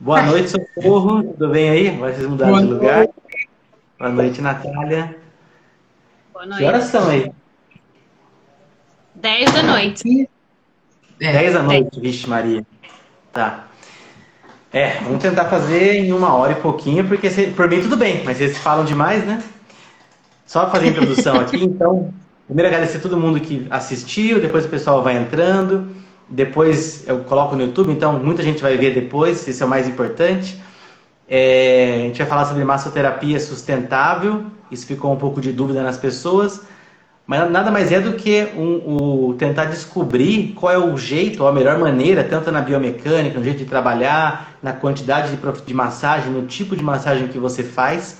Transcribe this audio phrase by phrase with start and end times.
[0.00, 1.24] Boa noite, Socorro.
[1.24, 1.90] Tudo bem aí?
[1.90, 2.96] Vocês mudaram Boa de lugar?
[2.98, 3.48] Noite.
[3.98, 5.16] Boa noite, Natália.
[6.32, 6.58] Boa noite.
[6.58, 7.32] Que horas são aí?
[9.16, 10.30] 10 da noite.
[11.18, 12.64] 10 da noite, vixe Maria.
[13.32, 13.66] Tá.
[14.72, 18.40] É, vamos tentar fazer em uma hora e pouquinho, porque por mim tudo bem, mas
[18.40, 19.42] eles falam demais, né?
[20.46, 22.14] Só fazer a introdução aqui, então.
[22.46, 25.94] Primeiro agradecer a todo mundo que assistiu, depois o pessoal vai entrando,
[26.28, 29.88] depois eu coloco no YouTube, então muita gente vai ver depois, isso é o mais
[29.88, 30.60] importante.
[31.28, 35.96] É, a gente vai falar sobre massoterapia sustentável, isso ficou um pouco de dúvida nas
[35.96, 36.62] pessoas,
[37.26, 41.52] mas nada mais é do que um, tentar descobrir qual é o jeito, ou a
[41.52, 46.46] melhor maneira, tanto na biomecânica, no jeito de trabalhar, na quantidade de, de massagem, no
[46.46, 48.18] tipo de massagem que você faz,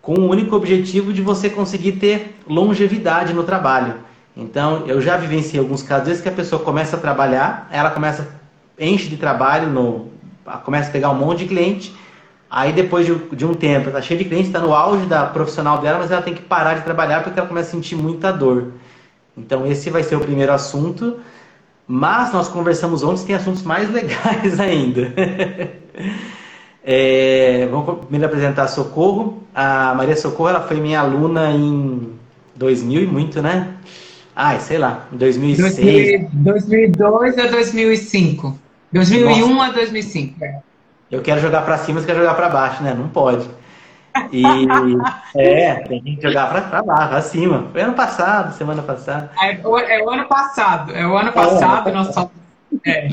[0.00, 3.94] com o único objetivo de você conseguir ter longevidade no trabalho.
[4.36, 8.28] Então, eu já vivenciei alguns casos vezes que a pessoa começa a trabalhar, ela começa
[8.78, 10.08] enche de trabalho, no,
[10.64, 11.94] começa a pegar um monte de cliente,
[12.50, 15.78] aí depois de, de um tempo, está cheia de clientes, está no auge da profissional
[15.78, 18.72] dela, mas ela tem que parar de trabalhar porque ela começa a sentir muita dor.
[19.36, 21.18] Então, esse vai ser o primeiro assunto.
[21.86, 25.12] Mas nós conversamos ontem, tem assuntos mais legais ainda.
[26.84, 29.44] É, vamos primeiro apresentar a Socorro.
[29.54, 32.10] A Maria Socorro ela foi minha aluna em
[32.56, 33.76] 2000 e muito, né?
[34.34, 36.28] Ai, sei lá, em 2006.
[36.32, 38.58] 2002 a 2005.
[38.92, 39.70] 2001 Nossa.
[39.70, 40.44] a 2005.
[40.44, 40.58] É.
[41.10, 42.94] Eu quero jogar para cima, você quer jogar para baixo, né?
[42.94, 43.48] Não pode.
[44.30, 44.42] E
[45.36, 47.66] é, tem que jogar para baixo, para cima.
[47.72, 49.30] Foi ano passado, semana passada.
[49.40, 52.30] É, é, o ano passado, é o ano passado, é, nós só.
[52.86, 53.08] É.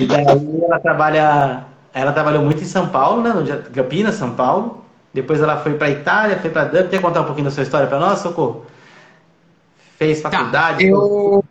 [0.00, 3.32] E daí ela trabalha ela trabalhou muito em São Paulo, né?
[3.72, 4.84] Campinas, São Paulo.
[5.14, 6.88] Depois ela foi para Itália, foi para Dublin.
[6.88, 8.66] Quer contar um pouquinho da sua história para nós, Socorro?
[10.04, 10.78] Fez tá, faculdade?
[10.78, 11.44] Tá, eu,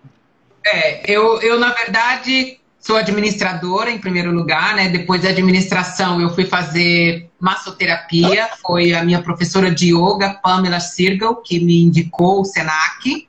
[0.66, 4.90] é, eu, eu, na verdade, sou administradora em primeiro lugar, né?
[4.90, 8.50] Depois da administração, eu fui fazer massoterapia.
[8.62, 13.28] Foi a minha professora de yoga, Pamela Sirgal, que me indicou o SENAC.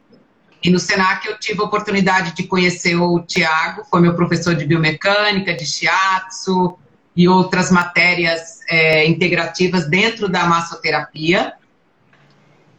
[0.63, 4.65] E no SENAC eu tive a oportunidade de conhecer o Tiago, foi meu professor de
[4.65, 6.79] biomecânica, de shiatsu,
[7.17, 11.53] e outras matérias é, integrativas dentro da massoterapia.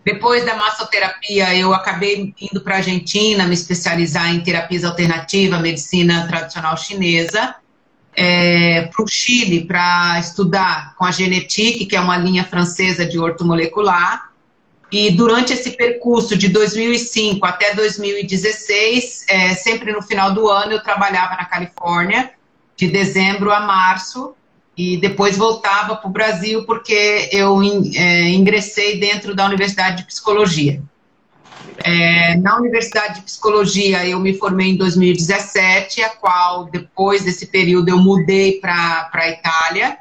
[0.05, 6.27] Depois da massoterapia, eu acabei indo para a Argentina, me especializar em terapias alternativas, medicina
[6.27, 7.55] tradicional chinesa,
[8.15, 13.17] é, para o Chile, para estudar com a Genetique, que é uma linha francesa de
[13.17, 14.29] ortomolecular.
[14.91, 20.83] E durante esse percurso de 2005 até 2016, é, sempre no final do ano, eu
[20.83, 22.29] trabalhava na Califórnia,
[22.77, 24.35] de dezembro a março
[24.77, 30.81] e depois voltava para o Brasil porque eu é, ingressei dentro da Universidade de Psicologia.
[31.83, 37.89] É, na Universidade de Psicologia eu me formei em 2017, a qual depois desse período
[37.89, 39.97] eu mudei para a Itália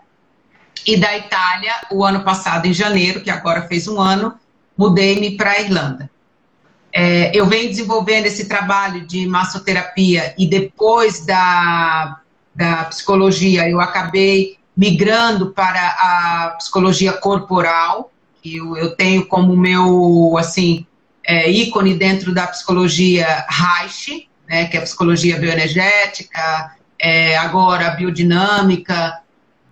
[0.86, 4.34] e da Itália o ano passado em janeiro, que agora fez um ano,
[4.76, 6.10] mudei-me para a Irlanda.
[6.92, 12.20] É, eu venho desenvolvendo esse trabalho de massoterapia e depois da
[12.54, 18.12] da psicologia, eu acabei migrando para a psicologia corporal,
[18.42, 20.86] que eu, eu tenho como meu, assim,
[21.26, 27.90] é, ícone dentro da psicologia Reich, né, que é a psicologia bioenergética, é, agora a
[27.90, 29.20] biodinâmica.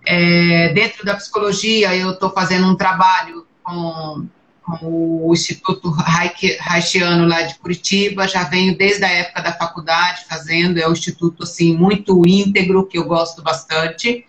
[0.05, 4.27] É, dentro da psicologia, eu estou fazendo um trabalho com
[4.63, 10.79] com o Instituto Reichiano lá de Curitiba, já venho desde a época da faculdade fazendo,
[10.79, 14.25] é um instituto assim muito íntegro, que eu gosto bastante.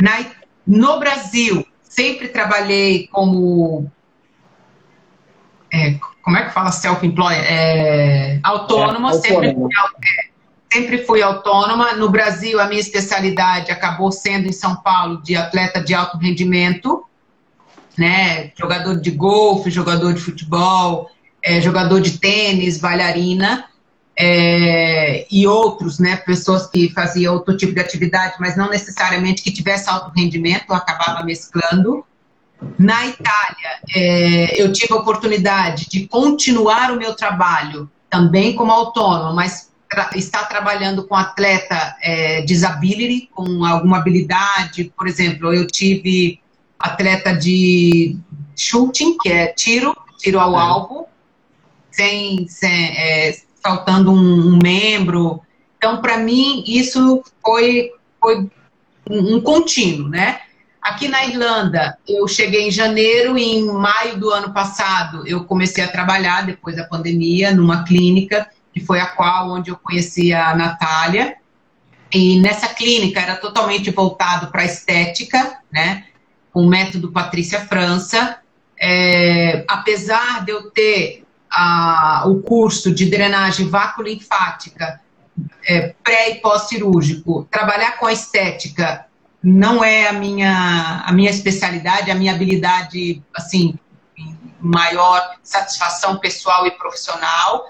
[0.00, 0.24] Na,
[0.66, 3.90] no Brasil, sempre trabalhei como
[5.72, 7.40] é, como é que fala self-employed?
[7.40, 10.28] É, autônoma, é, sempre, fui, é,
[10.72, 11.92] sempre fui autônoma.
[11.94, 17.04] No Brasil, a minha especialidade acabou sendo em São Paulo de atleta de alto rendimento
[17.96, 18.50] né?
[18.56, 21.10] Jogador de golfe, jogador de futebol,
[21.42, 23.66] é, jogador de tênis, bailarina.
[24.16, 29.50] É, e outros, né, pessoas que faziam outro tipo de atividade, mas não necessariamente que
[29.50, 32.04] tivesse alto rendimento, acabava mesclando.
[32.78, 39.34] Na Itália, é, eu tive a oportunidade de continuar o meu trabalho também como autônomo,
[39.34, 46.40] mas tra estar trabalhando com atleta é, disability, com alguma habilidade, por exemplo, eu tive
[46.78, 48.16] atleta de
[48.56, 50.60] shooting, que é tiro, tiro ao é.
[50.60, 51.06] alvo,
[51.90, 55.40] sem, sem é, faltando um, um, membro.
[55.78, 58.50] Então, para mim, isso foi, foi
[59.08, 60.40] um, um contínuo, né?
[60.82, 65.82] Aqui na Irlanda, eu cheguei em janeiro e em maio do ano passado eu comecei
[65.82, 70.54] a trabalhar, depois da pandemia, numa clínica, que foi a qual onde eu conheci a
[70.54, 71.36] Natália.
[72.12, 76.04] E nessa clínica era totalmente voltado para estética, né?
[76.52, 78.38] Com o método Patrícia França.
[78.78, 81.23] É, apesar de eu ter
[81.54, 85.00] a, o curso de drenagem vácuo-linfática
[85.66, 89.06] é, pré e pós-cirúrgico, trabalhar com a estética
[89.42, 93.74] não é a minha, a minha especialidade, a minha habilidade, assim,
[94.58, 97.66] maior satisfação pessoal e profissional.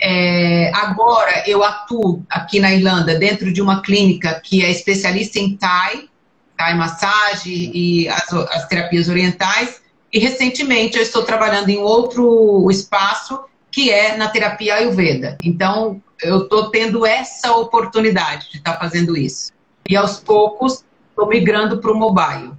[0.00, 5.56] É, agora eu atuo aqui na Irlanda dentro de uma clínica que é especialista em
[5.56, 6.06] Thai,
[6.54, 9.80] Thai massagem e as, as terapias orientais.
[10.12, 15.36] E recentemente eu estou trabalhando em outro espaço que é na terapia Ayurveda.
[15.42, 19.52] Então eu estou tendo essa oportunidade de estar tá fazendo isso.
[19.88, 22.52] E aos poucos estou migrando para o mobile.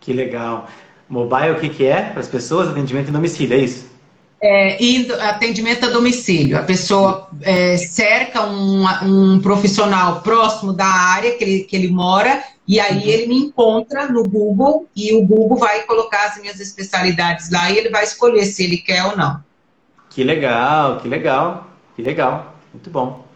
[0.00, 0.68] Que legal.
[1.08, 2.68] Mobile, o que, que é para as pessoas?
[2.68, 3.92] Atendimento em domicílio, é isso?
[4.40, 6.58] É, e atendimento a domicílio.
[6.58, 12.42] A pessoa é, cerca um, um, profissional próximo da área que ele, que ele mora
[12.72, 13.08] e aí uhum.
[13.08, 17.76] ele me encontra no Google e o Google vai colocar as minhas especialidades lá e
[17.76, 19.44] ele vai escolher se ele quer ou não.
[20.08, 22.56] Que legal, que legal, que legal.
[22.72, 23.26] Muito bom.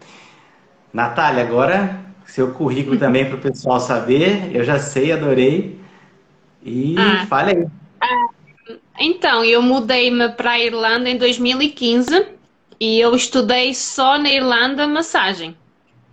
[0.91, 4.55] Natália, agora seu currículo também para o pessoal saber.
[4.55, 5.79] Eu já sei, adorei.
[6.63, 7.67] E ah, fale aí.
[8.01, 12.25] Ah, então, eu mudei-me para a Irlanda em 2015
[12.79, 15.55] e eu estudei só na Irlanda massagem.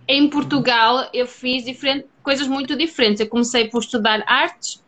[0.07, 1.65] Em Portugal eu fiz
[2.21, 3.19] coisas muito diferentes.
[3.19, 4.83] Eu comecei por estudar artes,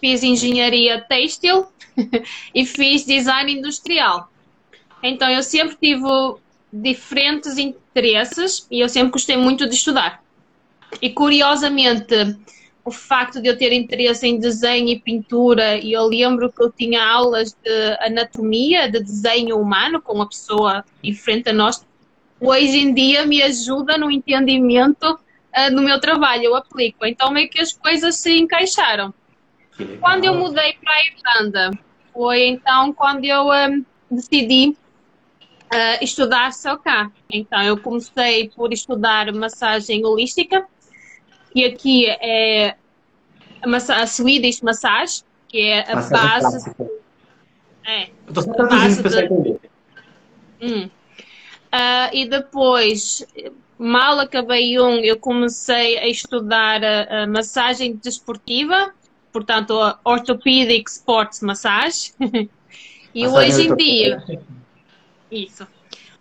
[0.00, 1.66] fiz engenharia têxtil
[2.54, 4.30] e fiz design industrial.
[5.02, 6.06] Então eu sempre tive
[6.72, 10.22] diferentes interesses e eu sempre gostei muito de estudar.
[11.00, 12.14] E curiosamente,
[12.84, 16.70] o facto de eu ter interesse em desenho e pintura, e eu lembro que eu
[16.70, 21.84] tinha aulas de anatomia, de desenho humano, com uma pessoa em frente a nós,
[22.40, 27.04] hoje em dia me ajuda no entendimento uh, no meu trabalho, eu aplico.
[27.04, 29.12] Então, meio que as coisas se encaixaram.
[30.00, 31.70] Quando eu mudei para a Irlanda,
[32.12, 33.68] foi então quando eu um, ah,
[34.10, 37.10] decidi uh, estudar só cá.
[37.30, 40.66] Então, eu comecei por estudar massagem holística,
[41.52, 42.76] que aqui é
[43.62, 46.70] a, a Swedish Massage, que é a massagem base.
[47.86, 49.60] É, Eu estou só traduzindo para você entender.
[50.60, 50.90] Hum.
[51.68, 53.26] Uh, e depois,
[53.78, 58.92] mal acabei um, eu comecei a estudar a, a massagem desportiva,
[59.32, 62.12] portanto, a Orthopedic Sports Massage.
[63.14, 64.40] e massagem hoje em dia.
[65.30, 65.66] Isso.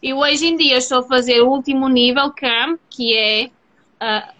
[0.02, 3.50] E hoje em dia estou a fazer o último nível CAM, que é
[4.00, 4.32] a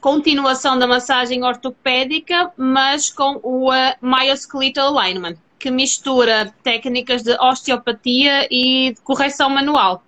[0.00, 8.46] continuação da massagem ortopédica, mas com o uh, Myoskeletal Alignment, que mistura técnicas de osteopatia
[8.50, 10.02] e de correção manual.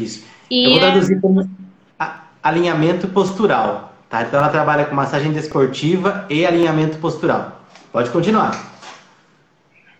[0.00, 0.24] Isso.
[0.50, 1.48] E, Eu vou traduzir como
[2.42, 3.94] alinhamento postural.
[4.08, 4.22] Tá?
[4.22, 7.60] Então ela trabalha com massagem desportiva e alinhamento postural.
[7.90, 8.72] Pode continuar.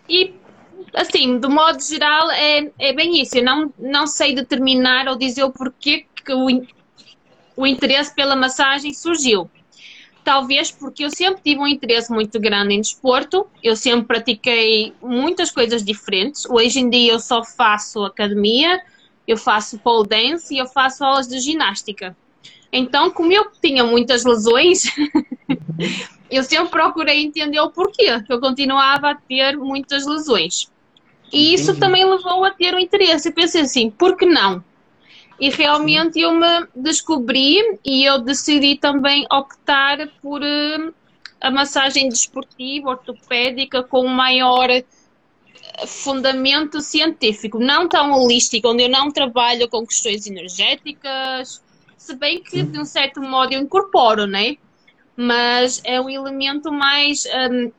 [0.07, 0.33] E
[0.93, 3.37] assim, do modo geral, é, é bem isso.
[3.37, 6.47] Eu não, não sei determinar ou dizer o porquê que o,
[7.57, 9.49] o interesse pela massagem surgiu.
[10.23, 15.51] Talvez porque eu sempre tive um interesse muito grande em desporto, eu sempre pratiquei muitas
[15.51, 16.45] coisas diferentes.
[16.49, 18.81] Hoje em dia eu só faço academia,
[19.27, 22.15] eu faço pole dance e eu faço aulas de ginástica.
[22.71, 24.83] Então, como eu tinha muitas lesões,
[26.29, 30.69] eu sempre procurei entender o porquê, que eu continuava a ter muitas lesões.
[31.31, 31.79] E isso Entendi.
[31.79, 33.29] também levou a ter um interesse.
[33.29, 34.63] Eu pensei assim, por que não?
[35.39, 40.93] E realmente eu me descobri e eu decidi também optar por uh,
[41.41, 44.85] a massagem desportiva, ortopédica, com maior eh,
[45.87, 51.61] fundamento científico, não tão holístico, onde eu não trabalho com questões energéticas,
[51.97, 54.57] se bem que de um certo modo eu incorporo, né?
[55.17, 57.71] Mas é um elemento mais um,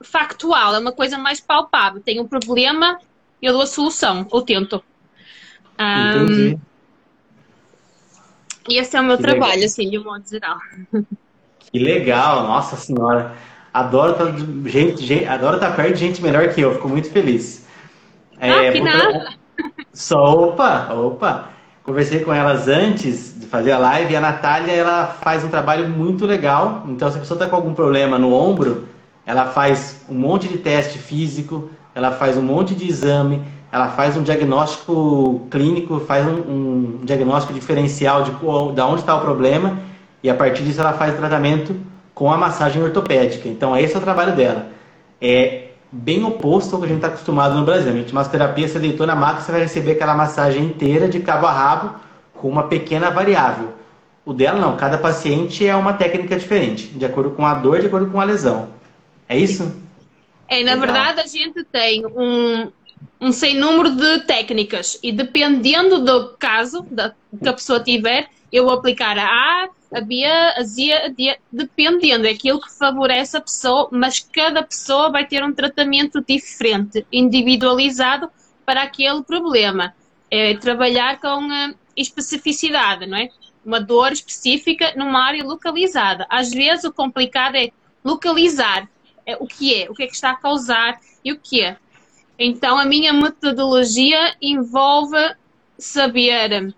[0.00, 2.00] factual, é uma coisa mais palpável.
[2.00, 2.98] Tem um problema,
[3.40, 4.82] eu dou a solução, ou tento.
[5.78, 6.58] Um, Entendi.
[8.68, 9.66] E esse é o meu que trabalho, legal.
[9.66, 10.58] assim, de um modo geral.
[11.72, 13.36] Que legal, nossa senhora.
[13.72, 14.32] Adoro estar, tá
[14.66, 17.66] gente, gente, adoro estar tá perto de gente melhor que eu, fico muito feliz.
[18.38, 19.34] É, ah, que nada.
[19.92, 21.48] Só, opa, opa.
[21.82, 25.88] Conversei com elas antes de fazer a live e a Natália, ela faz um trabalho
[25.88, 26.84] muito legal.
[26.88, 28.88] Então, se a pessoa está com algum problema no ombro,
[29.24, 34.16] ela faz um monte de teste físico, ela faz um monte de exame, ela faz
[34.16, 39.78] um diagnóstico clínico, faz um, um diagnóstico diferencial de, de onde está o problema
[40.22, 41.74] e a partir disso ela faz o tratamento
[42.20, 43.48] com a massagem ortopédica.
[43.48, 44.68] Então esse é o trabalho dela.
[45.22, 47.90] É bem oposto ao que a gente está acostumado no Brasil.
[47.90, 51.46] A gente massoterapia, você deitou na maca, você vai receber aquela massagem inteira de cabo
[51.46, 51.98] a rabo
[52.34, 53.72] com uma pequena variável.
[54.22, 57.86] o dela não, cada paciente é uma técnica diferente, de acordo com a dor, de
[57.86, 58.68] acordo com a lesão.
[59.26, 59.74] É isso?
[60.46, 60.80] É, na Legal.
[60.80, 62.70] verdade a gente tem um,
[63.18, 68.64] um sem número de técnicas e dependendo do caso da, que a pessoa tiver, eu
[68.64, 73.36] vou aplicar a A, a B, a Z, a D, dependendo, é aquilo que favorece
[73.36, 78.30] a pessoa, mas cada pessoa vai ter um tratamento diferente, individualizado
[78.64, 79.94] para aquele problema.
[80.30, 81.48] É trabalhar com
[81.96, 83.28] especificidade, não é?
[83.64, 86.24] Uma dor específica numa área localizada.
[86.30, 87.70] Às vezes o complicado é
[88.04, 88.88] localizar
[89.26, 91.76] é, o que é, o que é que está a causar e o que é.
[92.38, 95.18] Então a minha metodologia envolve
[95.76, 96.72] saber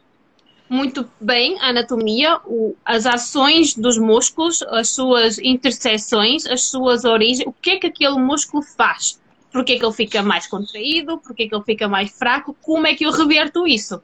[0.73, 7.47] muito bem a anatomia, o, as ações dos músculos, as suas interseções, as suas origens,
[7.47, 9.21] o que é que aquele músculo faz.
[9.53, 12.11] Por que, é que ele fica mais contraído, por que, é que ele fica mais
[12.11, 14.03] fraco, como é que eu reverto isso.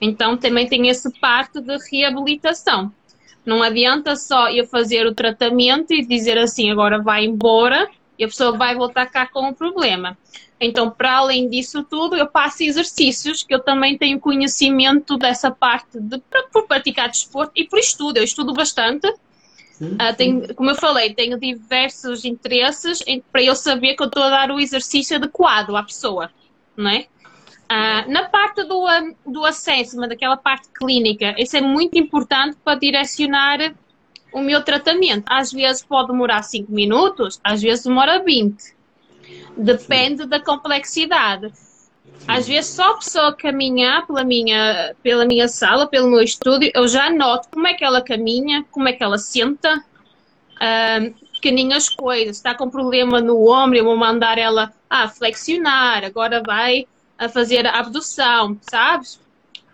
[0.00, 2.92] Então também tem essa parte de reabilitação.
[3.44, 8.28] Não adianta só eu fazer o tratamento e dizer assim, agora vai embora e a
[8.28, 10.16] pessoa vai voltar cá com o problema.
[10.60, 16.00] Então, para além disso tudo, eu passo exercícios, que eu também tenho conhecimento dessa parte
[16.00, 16.20] de,
[16.50, 18.16] por praticar desporto e por estudo.
[18.16, 19.06] Eu estudo bastante.
[19.72, 24.06] Sim, uh, tenho, como eu falei, tenho diversos interesses em, para eu saber que eu
[24.06, 26.30] estou a dar o exercício adequado à pessoa,
[26.74, 27.06] não é?
[27.70, 28.86] Uh, na parte do,
[29.26, 33.74] do assessment, daquela parte clínica, isso é muito importante para direcionar
[34.36, 35.24] o meu tratamento.
[35.26, 38.76] Às vezes pode demorar 5 minutos, às vezes demora 20.
[39.56, 40.28] Depende Sim.
[40.28, 41.50] da complexidade.
[42.28, 46.86] Às vezes só a pessoa caminhar pela minha, pela minha sala, pelo meu estúdio, eu
[46.86, 52.36] já noto como é que ela caminha, como é que ela senta, uh, pequeninhas coisas.
[52.36, 56.86] Está com problema no ombro, eu vou mandar ela a flexionar, agora vai
[57.18, 59.18] a fazer a abdução, sabes?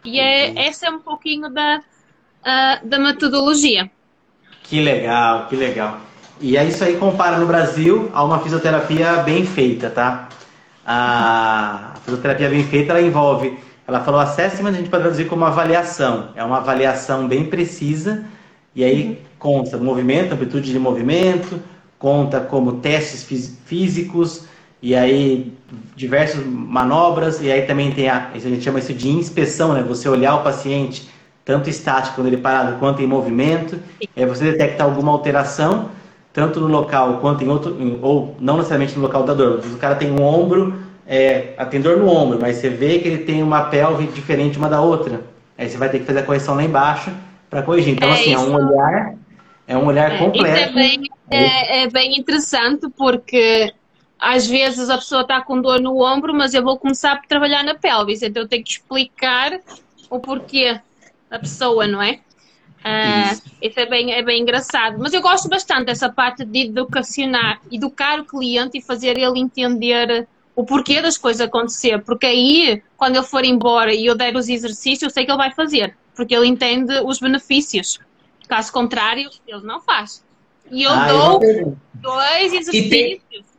[0.05, 3.91] E é, essa é um pouquinho da, uh, da metodologia.
[4.73, 5.99] Que legal, que legal.
[6.41, 10.31] E é isso aí compara no Brasil a uma fisioterapia bem feita, tá?
[10.87, 16.31] A fisioterapia bem feita, ela envolve, ela falou assessment, a gente pode traduzir como avaliação.
[16.35, 18.25] É uma avaliação bem precisa
[18.75, 21.61] e aí conta movimento, amplitude de movimento,
[21.99, 24.47] conta como testes físicos,
[24.81, 25.53] e aí
[25.95, 29.83] diversas manobras, e aí também tem a, a gente chama isso de inspeção, né?
[29.83, 31.12] Você olhar o paciente,
[31.45, 33.79] tanto estático quando ele parado, quanto em movimento,
[34.17, 35.91] aí você detecta alguma alteração,
[36.33, 39.59] tanto no local quanto em outro, ou não necessariamente no local da dor.
[39.59, 43.25] O cara tem um ombro, é, tem dor no ombro, mas você vê que ele
[43.25, 45.21] tem uma pelve diferente uma da outra.
[45.59, 47.13] Aí você vai ter que fazer a correção lá embaixo
[47.51, 47.95] para corrigir.
[47.95, 48.45] Então, é assim, isso.
[48.45, 49.15] é um olhar,
[49.67, 50.59] é um olhar é, completo.
[50.59, 53.73] É bem, é, é bem interessante porque
[54.19, 57.65] às vezes a pessoa está com dor no ombro, mas eu vou começar a trabalhar
[57.65, 59.61] na pelvis, então eu tenho que explicar
[60.09, 60.81] o porquê
[61.33, 62.21] da pessoa, não é?
[62.85, 63.43] Uh, isso.
[63.63, 64.99] isso é bem, é bem engraçado.
[64.99, 70.29] Mas eu gosto bastante dessa parte de educacionar, educar o cliente e fazer ele entender
[70.55, 72.03] o porquê das coisas acontecer.
[72.03, 75.39] Porque aí, quando ele for embora e eu der os exercícios, eu sei que ele
[75.39, 75.97] vai fazer.
[76.15, 77.99] Porque ele entende os benefícios.
[78.47, 80.23] Caso contrário, ele não faz.
[80.71, 83.52] E eu ah, dou eu dois exercícios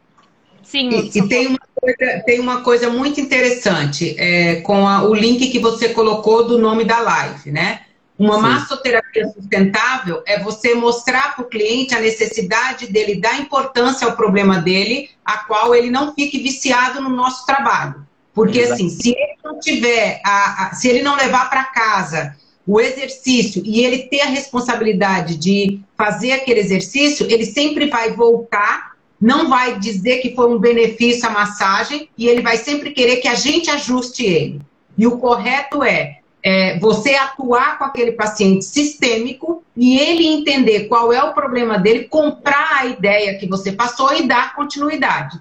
[0.73, 0.89] Sim.
[0.89, 5.51] E, e tem, uma coisa, tem uma coisa muito interessante é, com a, o link
[5.51, 7.81] que você colocou do nome da live, né?
[8.17, 8.41] Uma Sim.
[8.41, 14.57] massoterapia sustentável é você mostrar para o cliente a necessidade dele dar importância ao problema
[14.57, 18.07] dele, a qual ele não fique viciado no nosso trabalho.
[18.33, 18.73] Porque, Exato.
[18.73, 23.61] assim, se ele não tiver, a, a se ele não levar para casa o exercício
[23.63, 28.92] e ele ter a responsabilidade de fazer aquele exercício, ele sempre vai voltar
[29.23, 33.27] não vai dizer que foi um benefício a massagem e ele vai sempre querer que
[33.29, 34.59] a gente ajuste ele.
[34.97, 41.13] E o correto é, é você atuar com aquele paciente sistêmico e ele entender qual
[41.13, 45.39] é o problema dele, comprar a ideia que você passou e dar continuidade.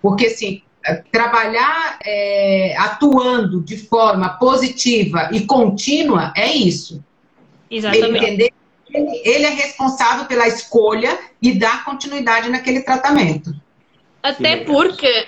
[0.00, 0.62] Porque, assim,
[1.10, 7.04] trabalhar é, atuando de forma positiva e contínua é isso.
[7.68, 8.24] Exatamente.
[8.24, 8.52] Entender
[8.92, 13.54] ele é responsável pela escolha e dar continuidade naquele tratamento.
[14.22, 15.26] Até porque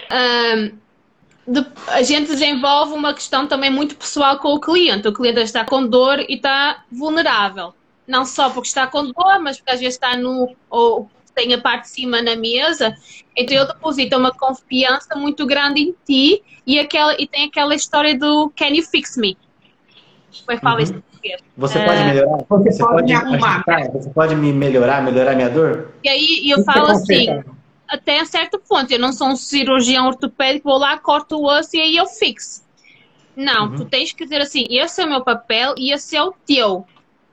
[1.46, 5.08] um, a gente desenvolve uma questão também muito pessoal com o cliente.
[5.08, 7.74] O cliente está com dor e está vulnerável.
[8.06, 10.54] Não só porque está com dor, mas porque às vezes está no.
[10.70, 12.96] ou tem a parte de cima na mesa.
[13.36, 18.18] Então ele deposita uma confiança muito grande em ti e, aquela, e tem aquela história
[18.18, 19.38] do Can you fix me?
[20.48, 20.82] É que fala uhum.
[20.82, 21.04] isso?
[21.56, 22.04] Você pode é.
[22.04, 22.38] melhorar?
[22.48, 23.64] Você, você pode, me arrumar.
[23.92, 25.92] Você pode me melhorar, melhorar minha dor?
[26.02, 27.42] E aí eu falo assim,
[27.88, 31.80] até certo ponto, eu não sou um cirurgião ortopédico, vou lá, corto o osso e
[31.80, 32.62] aí eu fixo.
[33.34, 33.76] Não, uhum.
[33.76, 36.84] tu tens que dizer assim, esse é o meu papel e esse é o teu.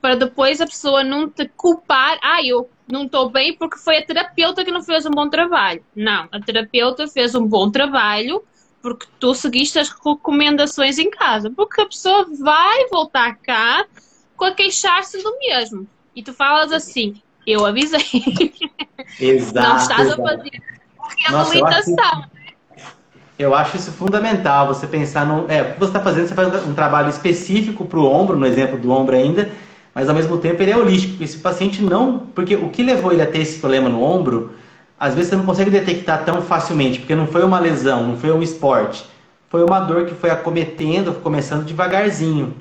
[0.02, 4.06] para depois a pessoa não te culpar, ah, eu não estou bem porque foi a
[4.06, 5.84] terapeuta que não fez um bom trabalho.
[5.96, 8.44] Não, a terapeuta fez um bom trabalho
[8.86, 11.50] porque tu seguiste as recomendações em casa.
[11.50, 13.84] Porque a pessoa vai voltar cá
[14.38, 15.88] com a queixar-se do mesmo.
[16.16, 17.16] E tu falas assim,
[17.48, 18.00] eu avisei.
[19.20, 19.68] Exato.
[19.68, 20.62] não estás a fazer
[21.18, 22.26] reabilitação.
[23.40, 25.52] Eu acho isso fundamental, você pensar no.
[25.52, 28.46] É, o que você está fazendo, você faz um trabalho específico para o ombro, no
[28.46, 29.50] exemplo do ombro ainda,
[29.96, 31.24] mas ao mesmo tempo ele é holístico.
[31.24, 32.20] Esse paciente não.
[32.36, 34.54] Porque o que levou ele a ter esse problema no ombro,
[35.00, 38.32] às vezes você não consegue detectar tão facilmente, porque não foi uma lesão, não foi
[38.32, 39.06] um esporte.
[39.50, 42.54] Foi uma dor que foi acometendo, começando devagarzinho.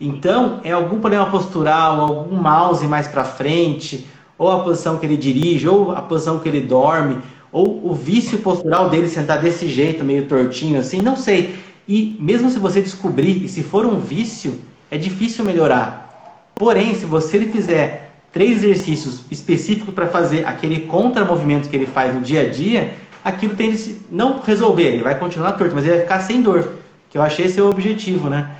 [0.00, 4.06] Então, é algum problema postural, algum mouse mais para frente,
[4.36, 7.20] ou a posição que ele dirige, ou a posição que ele dorme
[7.50, 11.58] ou o vício postural dele sentar desse jeito, meio tortinho assim, não sei.
[11.86, 16.52] E mesmo se você descobrir, e se for um vício, é difícil melhorar.
[16.54, 22.20] Porém, se você fizer três exercícios específicos para fazer aquele contramovimento que ele faz no
[22.20, 22.94] dia a dia,
[23.24, 26.42] aquilo tem de se, não resolver, ele vai continuar torto, mas ele vai ficar sem
[26.42, 26.74] dor.
[27.10, 28.50] Que eu achei esse é o objetivo, né?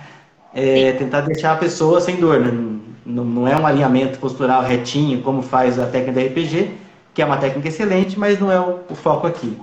[0.55, 2.41] É tentar deixar a pessoa sem dor.
[2.41, 2.51] Né?
[3.05, 6.71] Não, não é um alinhamento postural retinho, como faz a técnica da RPG,
[7.13, 9.57] que é uma técnica excelente, mas não é o, o foco aqui.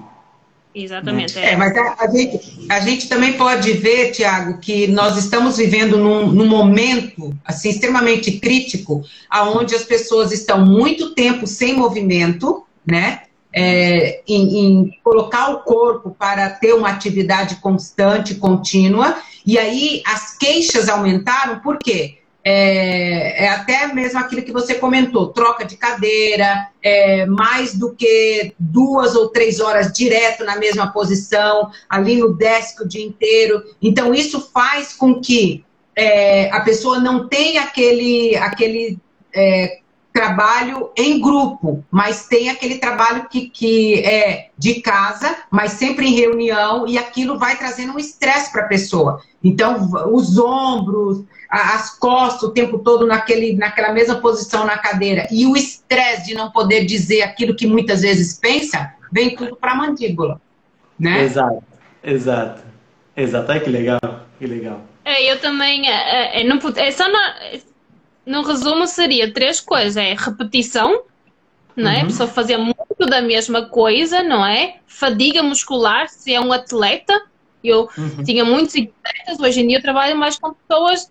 [0.76, 1.40] Exatamente.
[1.40, 5.56] É, é mas a, a, gente, a gente também pode ver, Tiago, que nós estamos
[5.56, 12.66] vivendo num, num momento assim extremamente crítico, aonde as pessoas estão muito tempo sem movimento,
[12.86, 13.22] né?
[13.58, 19.16] É, em, em, colocar o corpo para ter uma atividade constante, contínua,
[19.46, 22.18] e aí as queixas aumentaram, por quê?
[22.48, 28.54] É, é, até mesmo aquilo que você comentou, troca de cadeira, é, mais do que
[28.60, 33.64] duas ou três horas direto na mesma posição, ali no desk o dia inteiro.
[33.82, 39.00] Então, isso faz com que é, a pessoa não tenha aquele, aquele
[39.34, 39.80] é,
[40.14, 46.16] trabalho em grupo, mas tem aquele trabalho que, que é de casa, mas sempre em
[46.16, 49.20] reunião, e aquilo vai trazendo um estresse para a pessoa.
[49.44, 51.24] Então, os ombros,
[51.56, 56.34] as costas o tempo todo naquele, naquela mesma posição na cadeira, e o estresse de
[56.34, 60.42] não poder dizer aquilo que muitas vezes pensa, vem tudo para a mandíbula.
[61.00, 61.24] Né?
[61.24, 61.64] Exato,
[62.04, 62.64] exato.
[63.18, 64.00] Exato, Ai, que legal,
[64.38, 64.82] que legal.
[65.06, 67.36] É, eu também, é, é, não, é só na,
[68.26, 71.04] no resumo seria três coisas: é repetição,
[71.76, 71.98] não é?
[71.98, 72.02] Uhum.
[72.02, 74.78] A pessoa fazer muito da mesma coisa, não é?
[74.86, 77.22] Fadiga muscular, se é um atleta.
[77.64, 78.24] Eu uhum.
[78.24, 81.10] tinha muitos atletas, hoje em dia eu trabalho mais com pessoas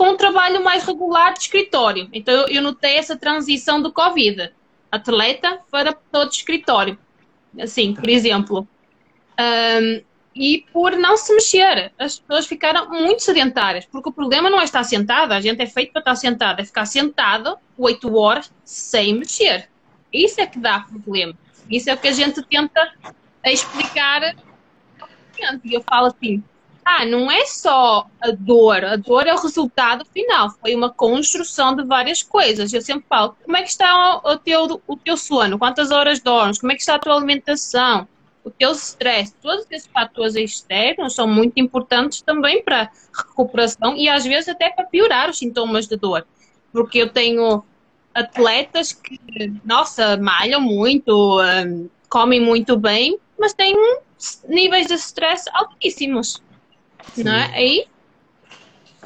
[0.00, 2.08] com um trabalho mais regular de escritório.
[2.10, 4.50] Então eu, notei essa transição do Covid.
[4.90, 6.98] Atleta para pessoa de escritório.
[7.60, 8.66] Assim, por exemplo.
[9.38, 10.00] Um,
[10.34, 11.92] e por não se mexer.
[11.98, 15.66] As pessoas ficaram muito sedentárias, porque o problema não é estar sentada, a gente é
[15.66, 19.68] feito para estar sentado, é ficar sentado oito horas sem mexer.
[20.10, 21.34] Isso é que dá problema.
[21.68, 22.94] Isso é o que a gente tenta
[23.44, 24.34] explicar.
[25.62, 26.42] E eu falo assim:
[26.84, 31.74] ah, não é só a dor, a dor é o resultado final, foi uma construção
[31.74, 32.72] de várias coisas.
[32.72, 35.58] Eu sempre falo: como é que está o teu, o teu sono?
[35.58, 36.58] Quantas horas dormes?
[36.58, 38.06] Como é que está a tua alimentação?
[38.44, 44.24] o teu stress, todos esses fatores externos são muito importantes também para recuperação e às
[44.24, 46.26] vezes até para piorar os sintomas de dor.
[46.72, 47.62] Porque eu tenho
[48.14, 49.18] atletas que,
[49.64, 53.74] nossa, malham muito, um, comem muito bem, mas têm
[54.48, 56.42] níveis de stress altíssimos.
[57.14, 57.24] Sim.
[57.24, 57.50] Não é?
[57.54, 57.86] Aí,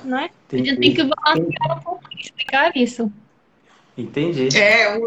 [0.04, 0.30] não é?
[0.52, 3.10] A gente tem que balancear um pouco e explicar isso.
[3.96, 4.48] Entendi.
[4.58, 4.98] É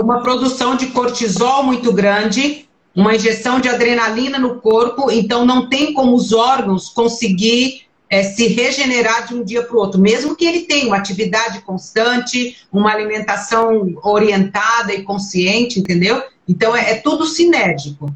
[0.00, 5.92] uma produção de cortisol muito grande uma injeção de adrenalina no corpo, então não tem
[5.92, 10.46] como os órgãos conseguir é, se regenerar de um dia para o outro, mesmo que
[10.46, 16.22] ele tenha uma atividade constante, uma alimentação orientada e consciente, entendeu?
[16.48, 18.10] Então é, é tudo sinérgico.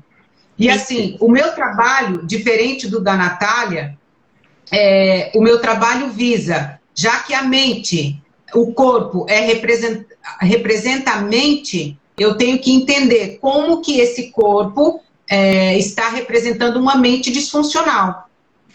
[0.58, 3.98] E assim, o meu trabalho, diferente do da Natália,
[4.72, 8.20] é, o meu trabalho visa, já que a mente,
[8.54, 10.06] o corpo é representa,
[10.40, 16.96] representa a mente, eu tenho que entender como que esse corpo é, está representando uma
[16.96, 18.28] mente disfuncional.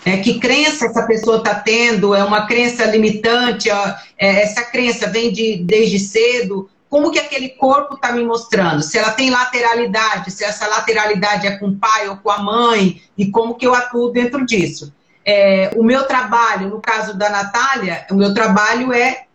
[0.03, 2.13] É, que crença essa pessoa está tendo?
[2.13, 3.69] É uma crença limitante?
[3.71, 6.69] Ó, é, essa crença vem de, desde cedo?
[6.87, 8.83] Como que aquele corpo está me mostrando?
[8.83, 13.01] Se ela tem lateralidade, se essa lateralidade é com o pai ou com a mãe,
[13.17, 14.93] e como que eu atuo dentro disso?
[15.25, 19.25] É, o meu trabalho, no caso da Natália, o meu trabalho é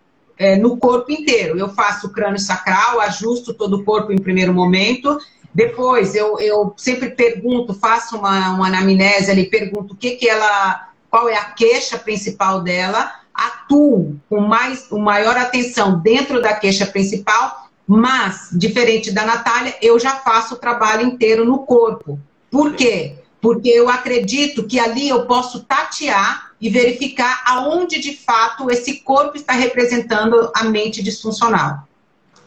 [0.40, 1.58] é, no corpo inteiro.
[1.58, 5.18] Eu faço o crânio sacral, ajusto todo o corpo em primeiro momento.
[5.52, 10.88] Depois eu, eu sempre pergunto, faço uma, uma anamnese ali, pergunto o que, que ela,
[11.10, 13.12] qual é a queixa principal dela.
[13.34, 19.98] atuo com mais, com maior atenção dentro da queixa principal, mas, diferente da Natália, eu
[19.98, 22.18] já faço o trabalho inteiro no corpo.
[22.50, 23.16] Por quê?
[23.40, 29.36] Porque eu acredito que ali eu posso tatear e verificar aonde de fato esse corpo
[29.36, 31.88] está representando a mente disfuncional.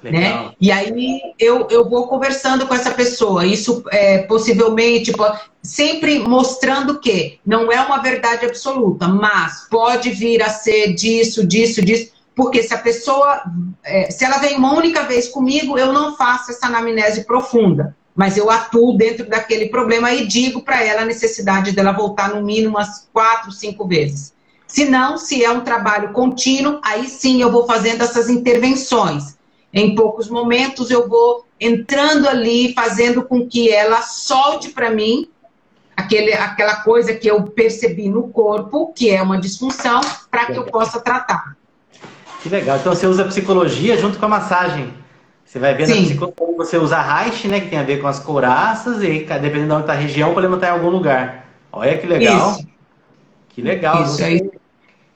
[0.03, 0.51] Né?
[0.59, 5.13] E aí eu, eu vou conversando com essa pessoa, isso é, possivelmente,
[5.61, 11.81] sempre mostrando que não é uma verdade absoluta, mas pode vir a ser disso, disso,
[11.81, 13.43] disso, porque se a pessoa,
[13.83, 18.37] é, se ela vem uma única vez comigo, eu não faço essa anamnese profunda, mas
[18.37, 22.75] eu atuo dentro daquele problema e digo para ela a necessidade dela voltar no mínimo
[22.75, 24.33] umas quatro, cinco vezes.
[24.67, 29.35] Se não, se é um trabalho contínuo, aí sim eu vou fazendo essas intervenções
[29.73, 35.27] em poucos momentos eu vou entrando ali, fazendo com que ela solte para mim
[35.97, 39.99] aquele, aquela coisa que eu percebi no corpo, que é uma disfunção,
[40.29, 41.57] para que eu possa tratar.
[42.43, 42.77] Que legal.
[42.77, 44.93] Então você usa psicologia junto com a massagem.
[45.53, 46.05] Você vai vendo Sim.
[46.05, 49.73] psicologia, você usa Reich, né, que tem a ver com as couraças, e dependendo de
[49.73, 51.45] onde está a região, problema está em algum lugar.
[51.71, 52.53] Olha que legal.
[52.53, 52.67] Isso.
[53.49, 54.03] Que legal.
[54.03, 54.49] Isso aí.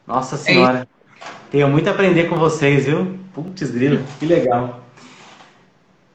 [0.05, 0.87] Nossa Senhora.
[1.19, 3.17] É tenho muito a aprender com vocês, viu?
[3.33, 4.79] Putz, grilo, que legal.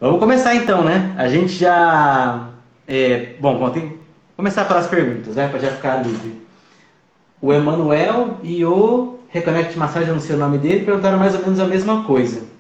[0.01, 1.13] Vamos começar então, né?
[1.19, 2.49] A gente já.
[2.87, 4.01] É, bom, vamos ter...
[4.37, 5.49] começar pelas perguntas, né?
[5.49, 6.41] Para já ficar livre.
[7.41, 11.59] O Emanuel e o Reconnect Massagem, não sei o nome dele, perguntaram mais ou menos
[11.59, 12.53] a mesma coisa.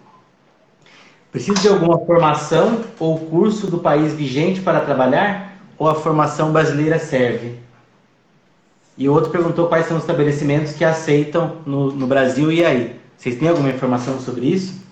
[1.32, 5.56] Precisa de alguma formação ou curso do país vigente para trabalhar?
[5.78, 7.58] Ou a formação brasileira serve?
[8.98, 12.96] E o outro perguntou quais são os estabelecimentos que aceitam no, no Brasil e aí.
[13.16, 14.82] Vocês têm alguma informação sobre isso?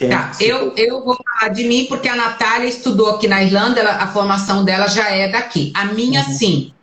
[0.00, 3.80] É, tá, eu, eu vou falar de mim porque a Natália estudou aqui na Irlanda,
[3.80, 5.72] ela, a formação dela já é daqui.
[5.74, 6.32] A minha, uhum.
[6.32, 6.74] sim.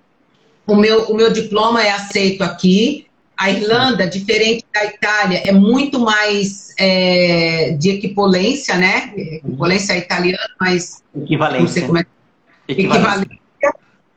[0.65, 3.06] O meu, o meu diploma é aceito aqui.
[3.37, 9.13] A Irlanda, diferente da Itália, é muito mais é, de equipolência, né?
[9.15, 11.03] Equipolência italiana, mas.
[11.15, 11.61] Equivalência.
[11.61, 12.05] Não sei como é.
[12.67, 13.21] Equivalência.
[13.21, 13.37] Equivalência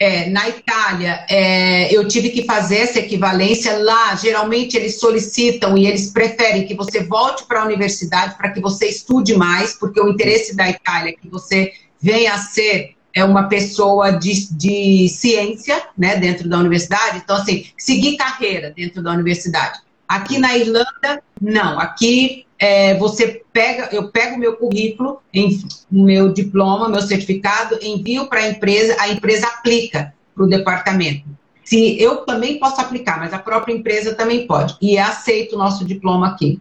[0.00, 3.76] é, na Itália, é, eu tive que fazer essa equivalência.
[3.78, 8.60] Lá, geralmente, eles solicitam e eles preferem que você volte para a universidade para que
[8.60, 13.24] você estude mais, porque o interesse da Itália é que você venha a ser é
[13.24, 17.18] uma pessoa de, de ciência né, dentro da universidade.
[17.22, 19.80] Então, assim, seguir carreira dentro da universidade.
[20.08, 21.78] Aqui na Irlanda, não.
[21.78, 25.58] Aqui é, você pega, eu pego o meu currículo, em,
[25.90, 31.24] meu diploma, meu certificado, envio para a empresa, a empresa aplica para o departamento.
[31.64, 34.76] Se eu também posso aplicar, mas a própria empresa também pode.
[34.82, 36.60] E é aceito o nosso diploma aqui.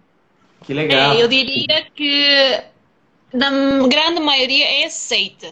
[0.62, 1.14] Que legal.
[1.14, 2.64] É, eu diria que
[3.34, 3.50] na
[3.88, 5.48] grande maioria é aceita.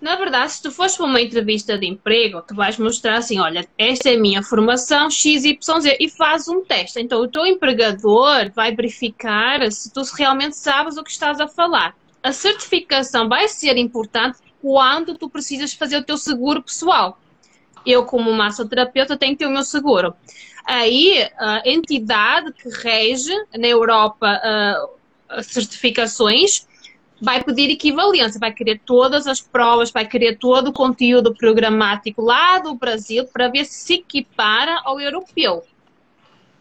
[0.00, 3.68] Na verdade, se tu fores para uma entrevista de emprego, tu vais mostrar assim, olha,
[3.76, 5.58] esta é a minha formação XYZ
[6.00, 6.98] e faz um teste.
[7.00, 11.94] Então, o teu empregador vai verificar se tu realmente sabes o que estás a falar.
[12.22, 17.18] A certificação vai ser importante quando tu precisas fazer o teu seguro pessoal.
[17.84, 20.14] Eu, como massoterapeuta, tenho que ter o meu seguro.
[20.64, 26.66] Aí, a entidade que rege na Europa uh, certificações
[27.20, 32.58] vai pedir equivalência, vai querer todas as provas, vai querer todo o conteúdo programático lá
[32.58, 35.64] do Brasil para ver se se equipara ao europeu.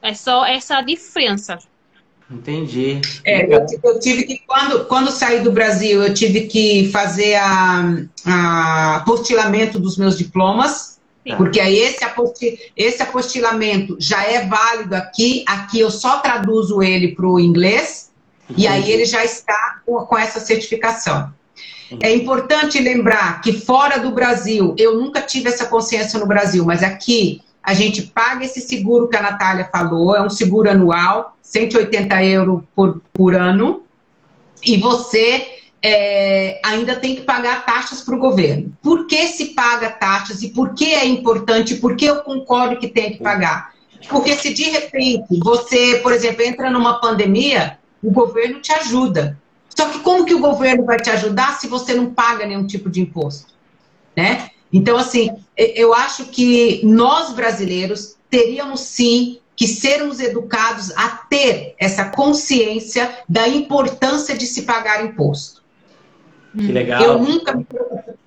[0.02, 1.60] É só essa a diferença.
[2.32, 3.02] Entendi.
[3.26, 8.04] É, eu, eu, tive que, quando, quando saí do Brasil, eu tive que fazer a,
[8.26, 11.36] a apostilamento dos meus diplomas, Sim.
[11.38, 17.16] porque aí esse, aposti, esse apostilamento já é válido aqui, aqui eu só traduzo ele
[17.16, 18.09] para o inglês,
[18.56, 21.32] e aí ele já está com, essa certificação.
[22.00, 26.84] É importante lembrar que fora do Brasil, eu nunca tive essa consciência no Brasil, mas
[26.84, 32.24] aqui a gente paga esse seguro que a Natália falou, é um seguro anual, 180
[32.24, 33.84] euros por, por ano,
[34.64, 35.48] e você
[35.82, 38.72] é, ainda tem que pagar taxas para o governo.
[38.82, 42.88] Por que se paga taxas e por que é importante, por que eu concordo que
[42.88, 43.74] tem que pagar?
[44.08, 49.38] Porque se de repente você, por exemplo, entra numa pandemia, o governo te ajuda.
[49.76, 52.90] Só que como que o governo vai te ajudar se você não paga nenhum tipo
[52.90, 53.54] de imposto?
[54.16, 54.50] Né?
[54.72, 62.06] Então, assim, eu acho que nós brasileiros teríamos sim que sermos educados a ter essa
[62.06, 65.62] consciência da importância de se pagar imposto.
[66.56, 67.02] Que legal.
[67.02, 67.60] Eu nunca,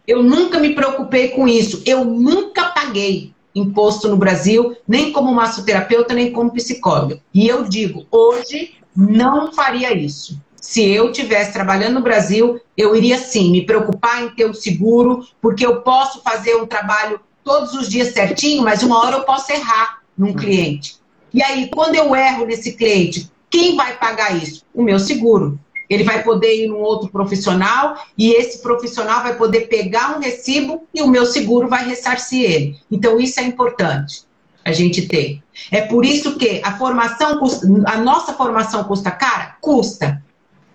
[0.07, 1.83] eu nunca me preocupei com isso.
[1.87, 7.21] Eu nunca paguei imposto no Brasil, nem como massoterapeuta, nem como psicóloga.
[7.33, 10.41] E eu digo, hoje não faria isso.
[10.61, 15.27] Se eu estivesse trabalhando no Brasil, eu iria sim me preocupar em ter o seguro,
[15.41, 19.51] porque eu posso fazer um trabalho todos os dias certinho, mas uma hora eu posso
[19.51, 20.97] errar num cliente.
[21.35, 24.65] E aí, quando eu erro nesse cliente, quem vai pagar isso?
[24.73, 25.59] O meu seguro.
[25.91, 30.87] Ele vai poder ir num outro profissional e esse profissional vai poder pegar um recibo
[30.95, 32.77] e o meu seguro vai ressarcir ele.
[32.91, 34.23] Então, isso é importante
[34.65, 35.43] a gente ter.
[35.71, 37.41] É por isso que a formação,
[37.87, 39.57] a nossa formação custa cara?
[39.61, 40.23] Custa.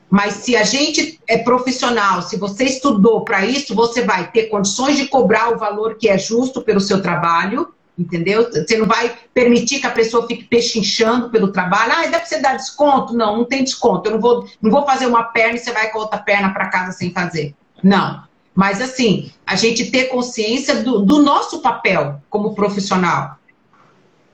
[0.10, 4.96] Mas se a gente é profissional, se você estudou para isso, você vai ter condições
[4.96, 8.50] de cobrar o valor que é justo pelo seu trabalho entendeu?
[8.52, 11.94] Você não vai permitir que a pessoa fique pechinchando pelo trabalho.
[11.96, 13.14] Ah, deve ser dar desconto?
[13.14, 14.08] Não, não tem desconto.
[14.08, 16.54] Eu não vou, não vou fazer uma perna e você vai com a outra perna
[16.54, 17.56] para casa sem fazer.
[17.84, 18.24] Não.
[18.54, 23.37] Mas, assim, a gente ter consciência do, do nosso papel como profissional.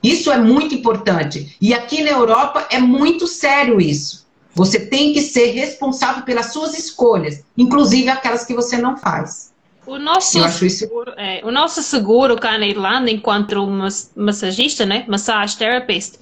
[0.04, 1.56] Isso é muito importante.
[1.60, 4.26] E aqui na Europa é muito sério isso.
[4.54, 9.52] Você tem que ser responsável pelas suas escolhas, inclusive aquelas que você não faz.
[9.86, 10.38] O nosso,
[10.70, 13.66] seguro, é, o nosso seguro cá na Irlanda, enquanto
[14.14, 16.14] massagista, né, massage therapist,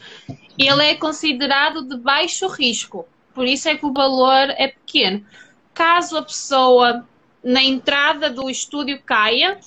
[0.59, 3.07] ele é considerado de baixo risco.
[3.35, 5.25] Por isso é que o valor é pequeno.
[5.75, 7.05] Caso a pessoa
[7.42, 9.59] na entrada do estúdio caia,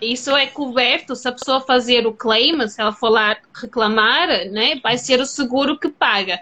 [0.00, 1.14] isso é coberto.
[1.14, 5.26] Se a pessoa fazer o claim, se ela for lá reclamar, né, vai ser o
[5.26, 6.40] seguro que paga.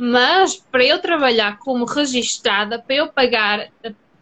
[0.00, 3.68] Mas para eu trabalhar como registrada, para eu pagar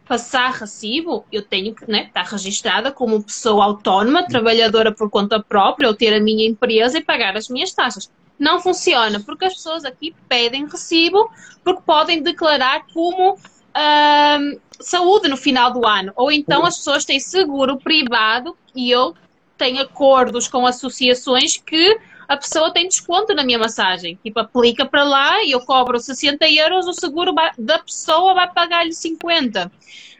[0.06, 5.88] passar recibo, eu tenho que né, estar registrada como pessoa autónoma, trabalhadora por conta própria,
[5.88, 8.10] ou ter a minha empresa e pagar as minhas taxas.
[8.38, 11.30] Não funciona, porque as pessoas aqui pedem recibo
[11.64, 16.12] porque podem declarar como uh, saúde no final do ano.
[16.16, 19.14] Ou então as pessoas têm seguro privado e eu
[19.56, 24.18] tenho acordos com associações que a pessoa tem desconto na minha massagem.
[24.22, 28.92] Tipo, aplica para lá e eu cobro 60 euros, o seguro da pessoa vai pagar-lhe
[28.92, 29.70] 50.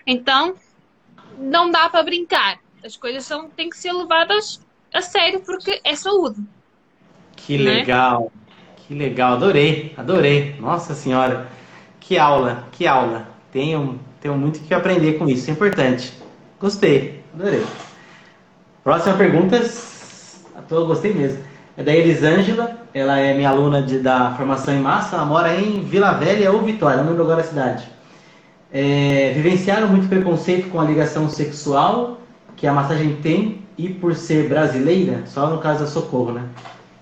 [0.06, 0.54] Então,
[1.38, 2.58] não dá para brincar.
[2.84, 4.60] As coisas são, têm que ser levadas
[4.94, 6.40] a sério porque é saúde.
[7.34, 7.64] Que né?
[7.64, 8.32] legal,
[8.76, 10.54] que legal, adorei, adorei.
[10.60, 11.50] Nossa Senhora,
[12.00, 13.35] que aula, que aula.
[13.52, 16.12] Tenho, tenho muito que aprender com isso, é importante.
[16.60, 17.64] Gostei, adorei.
[18.82, 19.60] Próxima pergunta,
[20.70, 21.38] eu gostei mesmo.
[21.76, 25.82] É da Elisângela, ela é minha aluna de, da formação em massa, ela mora em
[25.82, 27.84] Vila Velha ou Vitória, não lembro agora a cidade.
[28.72, 32.18] É, vivenciaram muito preconceito com a ligação sexual
[32.56, 36.44] que a massagem tem e por ser brasileira, só no caso da Socorro, né?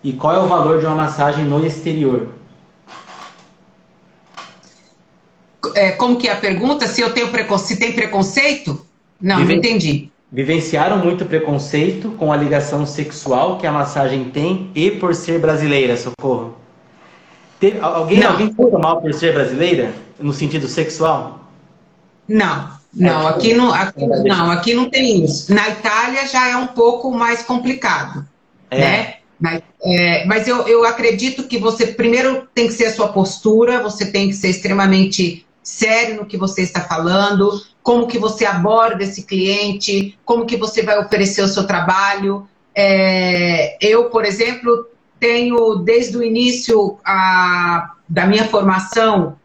[0.02, 2.28] E qual é o valor de uma massagem no exterior?
[5.74, 6.86] É, como que é a pergunta?
[6.86, 8.84] Se eu tenho se tem preconceito?
[9.20, 9.56] Não, Viven...
[9.56, 15.14] não entendi vivenciaram muito preconceito com a ligação sexual que a massagem tem e por
[15.14, 16.56] ser brasileira, socorro.
[17.60, 18.32] Teve, alguém, não.
[18.32, 21.48] alguém ficou mal por ser brasileira no sentido sexual?
[22.26, 25.54] Não, não, é, aqui não, aqui, não, aqui não tem isso.
[25.54, 28.26] Na Itália já é um pouco mais complicado,
[28.72, 28.78] é.
[28.78, 29.14] né?
[29.40, 33.80] Na, é, mas eu, eu acredito que você primeiro tem que ser a sua postura,
[33.80, 39.02] você tem que ser extremamente sério no que você está falando, como que você aborda
[39.02, 42.46] esse cliente, como que você vai oferecer o seu trabalho.
[42.74, 44.86] É, eu, por exemplo,
[45.18, 49.36] tenho desde o início a, da minha formação,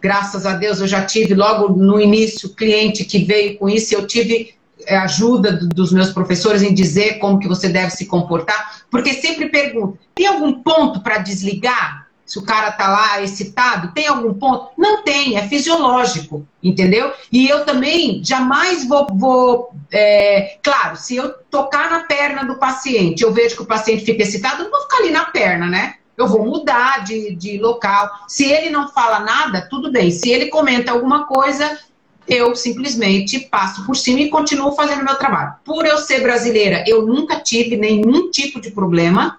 [0.00, 4.06] graças a Deus, eu já tive logo no início cliente que veio com isso, eu
[4.06, 4.54] tive
[4.86, 9.48] é, ajuda dos meus professores em dizer como que você deve se comportar, porque sempre
[9.48, 12.03] pergunto, tem algum ponto para desligar?
[12.26, 14.70] Se o cara tá lá excitado, tem algum ponto?
[14.78, 17.12] Não tem, é fisiológico, entendeu?
[17.30, 19.06] E eu também jamais vou.
[19.12, 24.04] vou é, claro, se eu tocar na perna do paciente, eu vejo que o paciente
[24.04, 25.96] fica excitado, eu não vou ficar ali na perna, né?
[26.16, 28.08] Eu vou mudar de, de local.
[28.28, 30.10] Se ele não fala nada, tudo bem.
[30.12, 31.78] Se ele comenta alguma coisa,
[32.26, 35.54] eu simplesmente passo por cima e continuo fazendo meu trabalho.
[35.64, 39.38] Por eu ser brasileira, eu nunca tive nenhum tipo de problema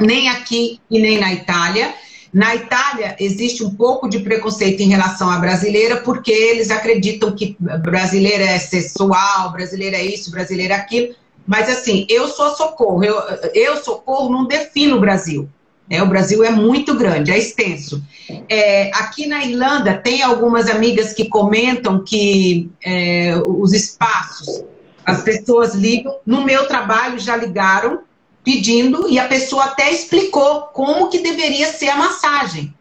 [0.00, 1.94] nem aqui e nem na Itália.
[2.32, 7.56] Na Itália, existe um pouco de preconceito em relação à brasileira, porque eles acreditam que
[7.58, 11.14] brasileira é sexual, brasileira é isso, brasileira é aquilo.
[11.46, 13.04] Mas, assim, eu sou socorro.
[13.04, 13.20] Eu,
[13.54, 15.48] eu socorro, não defino o Brasil.
[15.90, 18.02] É, o Brasil é muito grande, é extenso.
[18.48, 24.64] É, aqui na Irlanda, tem algumas amigas que comentam que é, os espaços,
[25.04, 26.16] as pessoas ligam.
[26.24, 28.00] No meu trabalho, já ligaram
[28.44, 32.74] pedindo e a pessoa até explicou como que deveria ser a massagem.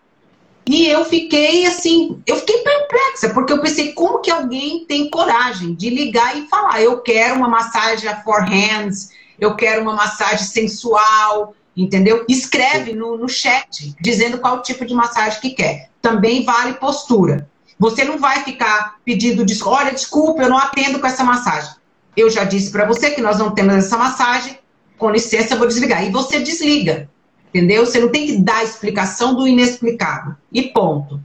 [0.67, 5.73] E eu fiquei assim, eu fiquei perplexa, porque eu pensei, como que alguém tem coragem
[5.73, 11.55] de ligar e falar, eu quero uma massagem for hands, eu quero uma massagem sensual,
[11.75, 12.25] entendeu?
[12.29, 15.89] Escreve no, no chat, dizendo qual tipo de massagem que quer.
[16.01, 17.49] Também vale postura.
[17.79, 21.71] Você não vai ficar pedindo, olha, desculpa, eu não atendo com essa massagem.
[22.15, 24.59] Eu já disse para você que nós não temos essa massagem,
[25.01, 26.05] com licença, vou desligar.
[26.05, 27.09] E você desliga.
[27.49, 27.85] entendeu?
[27.85, 30.35] Você não tem que dar explicação do inexplicável.
[30.53, 31.19] E ponto.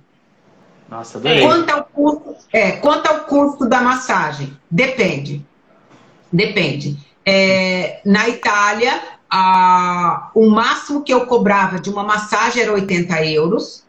[0.88, 1.42] Nossa, adorei.
[1.42, 4.56] Quanto ao custo, é, quanto ao custo da massagem?
[4.70, 5.44] Depende.
[6.32, 6.96] Depende.
[7.24, 8.98] É, na Itália,
[9.30, 13.84] a, o máximo que eu cobrava de uma massagem era 80 euros,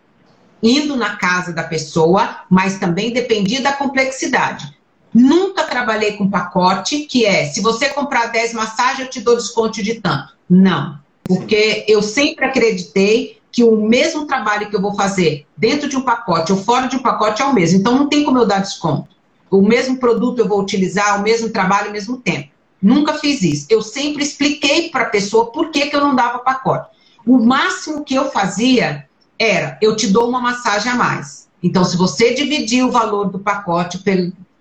[0.62, 4.77] indo na casa da pessoa, mas também dependia da complexidade.
[5.18, 9.82] Nunca trabalhei com pacote, que é, se você comprar 10 massagens, eu te dou desconto
[9.82, 10.34] de tanto.
[10.48, 11.00] Não.
[11.24, 16.04] Porque eu sempre acreditei que o mesmo trabalho que eu vou fazer dentro de um
[16.04, 17.80] pacote ou fora de um pacote é o mesmo.
[17.80, 19.08] Então não tem como eu dar desconto.
[19.50, 22.50] O mesmo produto eu vou utilizar, o mesmo trabalho, o mesmo tempo.
[22.80, 23.66] Nunca fiz isso.
[23.72, 26.96] Eu sempre expliquei para a pessoa por que, que eu não dava pacote.
[27.26, 29.08] O máximo que eu fazia
[29.40, 31.48] era, eu te dou uma massagem a mais.
[31.64, 33.98] Então, se você dividir o valor do pacote,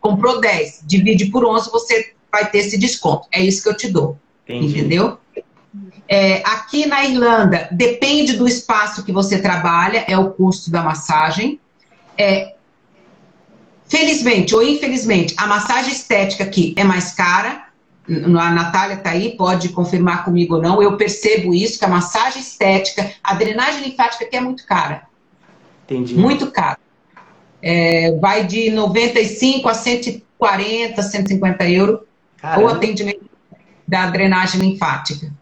[0.07, 3.27] comprou 10, divide por 11, você vai ter esse desconto.
[3.33, 4.17] É isso que eu te dou.
[4.45, 4.79] Entendi.
[4.79, 5.19] Entendeu?
[6.09, 11.59] É, aqui na Irlanda, depende do espaço que você trabalha, é o custo da massagem.
[12.17, 12.55] É,
[13.89, 17.67] felizmente ou infelizmente, a massagem estética aqui é mais cara.
[18.09, 20.81] A Natália está aí, pode confirmar comigo ou não.
[20.81, 25.09] Eu percebo isso, que a massagem estética, a drenagem linfática aqui é muito cara.
[25.85, 26.15] Entendi.
[26.15, 26.79] Muito cara.
[27.63, 32.01] É, vai de 95 a 140, 150 euros
[32.59, 33.27] o atendimento
[33.87, 35.33] da drenagem linfática.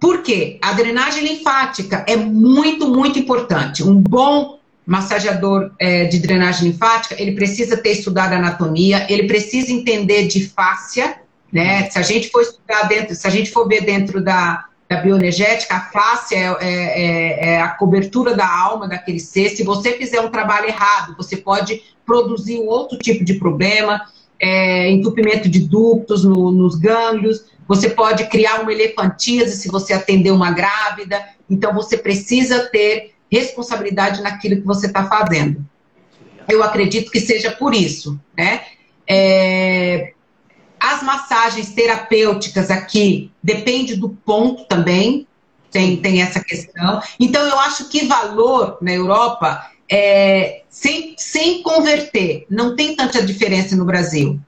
[0.00, 0.58] Por quê?
[0.60, 3.82] A drenagem linfática é muito, muito importante.
[3.82, 10.26] Um bom massageador é, de drenagem linfática, ele precisa ter estudado anatomia, ele precisa entender
[10.26, 11.16] de fáscia,
[11.50, 11.88] né?
[11.88, 15.74] Se a gente for estudar dentro, se a gente for ver dentro da, da bioenergética,
[15.74, 19.50] a fáscia é, é, é, é a cobertura da alma daquele ser.
[19.50, 24.02] Se você fizer um trabalho errado, você pode produzir um outro tipo de problema,
[24.38, 30.30] é, entupimento de ductos no, nos gânglios, você pode criar uma elefantíase se você atender
[30.30, 31.24] uma grávida.
[31.48, 35.64] Então, você precisa ter responsabilidade naquilo que você está fazendo.
[36.48, 38.60] Eu acredito que seja por isso, né?
[39.08, 40.13] É,
[40.84, 45.26] as massagens terapêuticas aqui depende do ponto também,
[45.70, 47.00] tem, tem essa questão.
[47.18, 53.74] Então, eu acho que valor na Europa, é, sem, sem converter, não tem tanta diferença
[53.74, 54.38] no Brasil.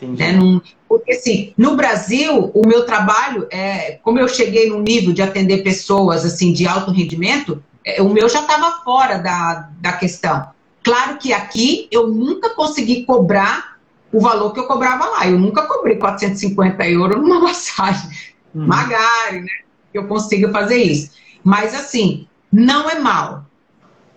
[0.00, 0.32] Né?
[0.32, 5.20] Num, porque, assim, no Brasil, o meu trabalho, é, como eu cheguei no nível de
[5.20, 10.48] atender pessoas assim de alto rendimento, é, o meu já estava fora da, da questão.
[10.82, 13.71] Claro que aqui eu nunca consegui cobrar
[14.12, 15.26] o valor que eu cobrava lá.
[15.26, 18.10] Eu nunca cobrei 450 euros numa massagem.
[18.54, 18.66] Hum.
[18.66, 19.52] Magari, né?
[19.92, 21.12] Eu consigo fazer isso.
[21.42, 23.46] Mas, assim, não é mal.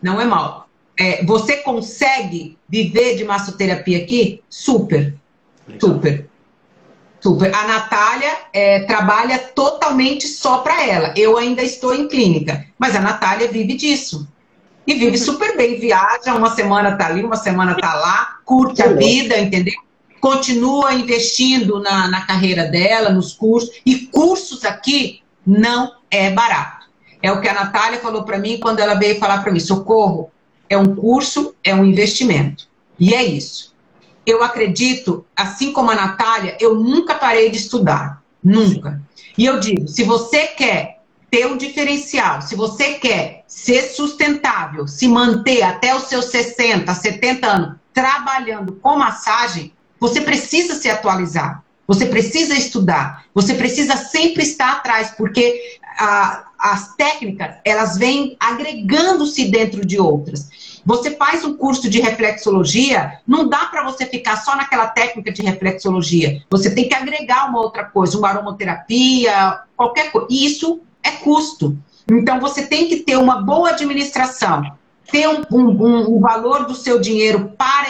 [0.01, 0.67] Não é mal.
[0.97, 4.41] É, você consegue viver de massoterapia aqui?
[4.49, 5.15] Super.
[5.79, 6.29] Super.
[7.19, 7.53] Super.
[7.53, 11.13] A Natália é, trabalha totalmente só para ela.
[11.17, 14.27] Eu ainda estou em clínica, mas a Natália vive disso.
[14.87, 18.93] E vive super bem, viaja, uma semana tá ali, uma semana tá lá, curte a
[18.93, 19.73] vida, entendeu?
[20.25, 23.69] Continua investindo na, na carreira dela, nos cursos.
[23.85, 26.87] E cursos aqui não é barato.
[27.21, 30.31] É o que a Natália falou para mim quando ela veio falar para mim: socorro,
[30.69, 32.67] é um curso, é um investimento.
[32.99, 33.75] E é isso
[34.25, 38.23] eu acredito, assim como a Natália, eu nunca parei de estudar.
[38.43, 39.01] Nunca.
[39.37, 45.07] E eu digo, se você quer ter um diferencial, se você quer ser sustentável, se
[45.07, 51.63] manter até os seus 60, 70 anos trabalhando com massagem, você precisa se atualizar.
[51.87, 59.45] Você precisa estudar, você precisa sempre estar atrás, porque a, as técnicas elas vêm agregando-se
[59.51, 60.49] dentro de outras.
[60.83, 65.43] Você faz um curso de reflexologia, não dá para você ficar só naquela técnica de
[65.43, 66.41] reflexologia.
[66.49, 70.27] Você tem que agregar uma outra coisa, uma aromaterapia, qualquer coisa.
[70.29, 71.77] E isso é custo.
[72.09, 74.75] Então você tem que ter uma boa administração,
[75.11, 77.87] ter um, um, um, valor do seu dinheiro para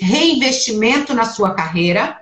[0.00, 2.18] reinvestimento na sua carreira.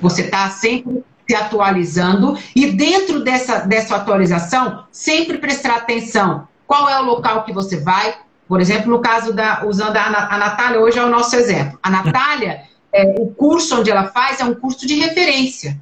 [0.00, 6.46] Você está sempre se atualizando e dentro dessa, dessa atualização, sempre prestar atenção.
[6.66, 8.14] Qual é o local que você vai?
[8.46, 11.78] Por exemplo, no caso da, usando a, a Natália, hoje é o nosso exemplo.
[11.82, 15.78] A Natália, é, o curso onde ela faz é um curso de referência.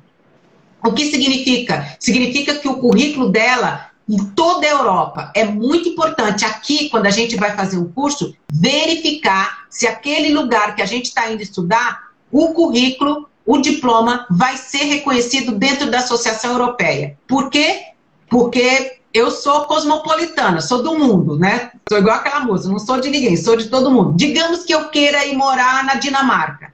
[0.85, 1.97] O que significa?
[1.99, 7.11] Significa que o currículo dela em toda a Europa é muito importante aqui, quando a
[7.11, 12.11] gente vai fazer um curso, verificar se aquele lugar que a gente está indo estudar,
[12.31, 17.17] o currículo, o diploma vai ser reconhecido dentro da Associação Europeia.
[17.27, 17.83] Por quê?
[18.29, 21.71] Porque eu sou cosmopolitana, sou do mundo, né?
[21.89, 24.15] Sou igual aquela música, não sou de ninguém, sou de todo mundo.
[24.17, 26.73] Digamos que eu queira ir morar na Dinamarca.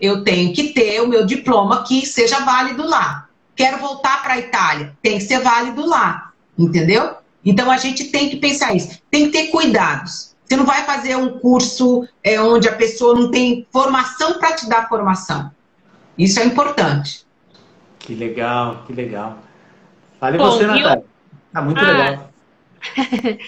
[0.00, 3.25] Eu tenho que ter o meu diploma que seja válido lá.
[3.56, 7.16] Quero voltar para a Itália, tem que ser válido lá, entendeu?
[7.44, 10.36] Então a gente tem que pensar isso, tem que ter cuidados.
[10.44, 14.68] Você não vai fazer um curso é, onde a pessoa não tem formação para te
[14.68, 15.50] dar formação.
[16.16, 17.26] Isso é importante.
[17.98, 19.38] Que legal, que legal.
[20.20, 21.02] Fale Bom, você, Natália.
[21.02, 21.04] Eu...
[21.52, 21.90] Tá muito ah.
[21.90, 22.30] legal.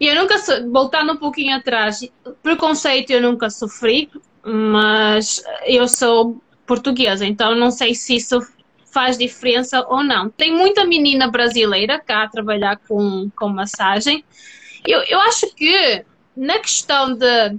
[0.00, 0.34] E eu nunca,
[0.68, 2.00] voltando um pouquinho atrás,
[2.42, 4.10] preconceito eu nunca sofri,
[4.44, 8.44] mas eu sou portuguesa, então não sei se isso
[8.92, 10.28] faz diferença ou não.
[10.28, 14.22] Tem muita menina brasileira cá a trabalhar com, com massagem.
[14.86, 16.04] Eu, eu acho que
[16.36, 17.56] na questão de,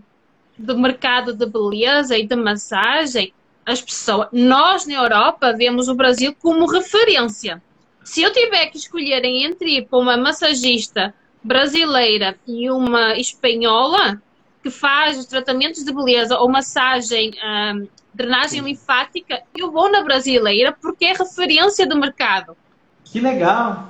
[0.58, 3.34] do mercado de beleza e de massagem,
[3.66, 7.62] as pessoas, nós na Europa vemos o Brasil como referência.
[8.04, 14.22] Se eu tiver que escolher entre ir para uma massagista brasileira e uma espanhola
[14.62, 20.76] que faz os tratamentos de beleza ou massagem, um, drenagem linfática, eu vou na brasileira
[20.82, 22.56] porque é referência do mercado.
[23.04, 23.90] Que legal!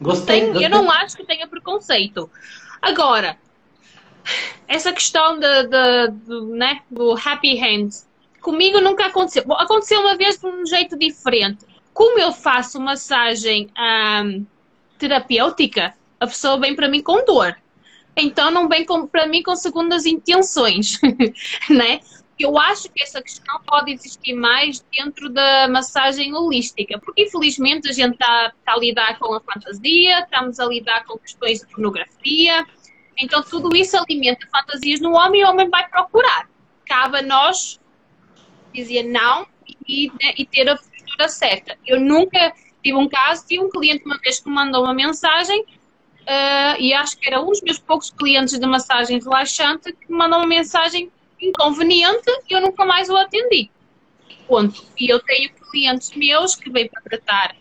[0.00, 0.66] Gostei, Tem, gostei.
[0.66, 2.30] Eu não acho que tenha preconceito.
[2.80, 3.36] Agora,
[4.66, 7.90] essa questão de, de, de, né, do happy hand,
[8.40, 9.44] comigo nunca aconteceu.
[9.44, 11.64] Bom, aconteceu uma vez de um jeito diferente.
[11.92, 13.68] Como eu faço massagem
[14.24, 14.46] um,
[14.98, 17.56] terapêutica, a pessoa vem para mim com dor.
[18.16, 21.00] Então não vem para mim com segundas intenções,
[21.70, 22.00] né?
[22.38, 27.92] Eu acho que essa questão pode existir mais dentro da massagem holística, porque infelizmente a
[27.92, 32.64] gente está tá a lidar com a fantasia, estamos a lidar com questões de pornografia,
[33.16, 36.48] então tudo isso alimenta fantasias no homem e o homem vai procurar.
[36.86, 37.80] Cabe a nós
[38.72, 39.46] dizer não
[39.86, 41.76] e, e ter a postura certa.
[41.84, 45.60] Eu nunca tive um caso, tive um cliente uma vez que me mandou uma mensagem
[45.62, 50.16] uh, e acho que era um dos meus poucos clientes de massagem relaxante que me
[50.16, 51.10] mandou uma mensagem
[51.40, 53.70] inconveniente e eu nunca mais o atendi.
[54.46, 54.84] Ponto.
[54.98, 57.56] E eu tenho clientes meus que vêm para tratar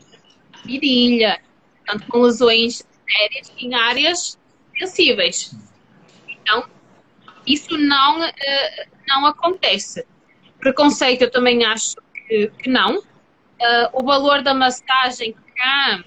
[0.64, 1.42] virilha,
[1.86, 4.40] tanto com lesões sérias em áreas
[4.78, 5.56] sensíveis.
[6.28, 6.68] Então,
[7.46, 10.06] isso não, uh, não acontece.
[10.60, 11.96] Preconceito eu também acho
[12.28, 13.00] que, que não.
[13.00, 16.04] Uh, o valor da massagem cá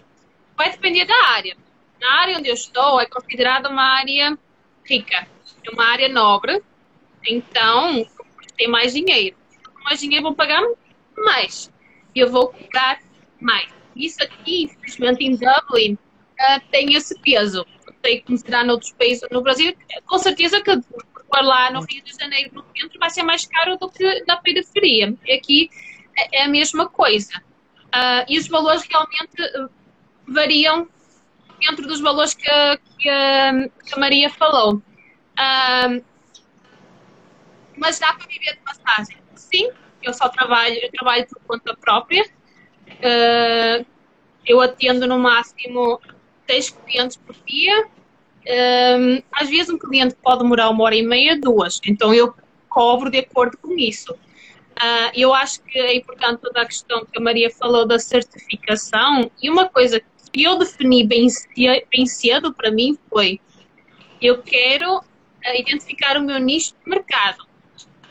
[0.57, 1.57] vai depender da área
[2.01, 4.37] na área onde eu estou é considerada uma área
[4.85, 5.27] rica,
[5.65, 6.63] é uma área nobre,
[7.27, 8.07] então
[8.57, 9.37] tem mais dinheiro.
[9.85, 10.63] Mais dinheiro vou pagar
[11.17, 11.73] mais
[12.15, 13.01] e eu vou cobrar
[13.41, 13.69] mais.
[13.97, 17.67] Isso aqui, infelizmente, em Dublin, uh, tem esse peso.
[18.05, 19.77] Sei como será noutros países no Brasil.
[20.07, 20.71] Com certeza que
[21.43, 25.15] lá no Rio de Janeiro, no centro, vai ser mais caro do que na periferia.
[25.33, 25.71] Aqui
[26.17, 27.33] é, é a mesma coisa.
[27.87, 29.71] Uh, e os valores realmente uh,
[30.29, 30.89] variam
[31.61, 32.45] dentro dos valores que,
[32.99, 34.83] que, que a Maria falou.
[37.81, 39.17] Mas dá para viver de massagem?
[39.35, 39.71] Sim,
[40.03, 42.23] eu só trabalho, eu trabalho por conta própria.
[42.87, 43.87] Uh,
[44.47, 46.01] eu atendo no máximo
[46.47, 47.87] 10 clientes por dia.
[48.47, 51.81] Um, às vezes um cliente pode demorar uma hora e meia, duas.
[51.87, 52.35] Então eu
[52.69, 54.13] cobro de acordo com isso.
[54.13, 59.31] Uh, eu acho que é importante toda a questão que a Maria falou da certificação.
[59.43, 60.03] E uma coisa
[60.33, 61.29] que eu defini bem,
[61.91, 63.41] bem cedo para mim foi
[64.21, 65.03] eu quero uh,
[65.59, 67.50] identificar o meu nicho de mercado.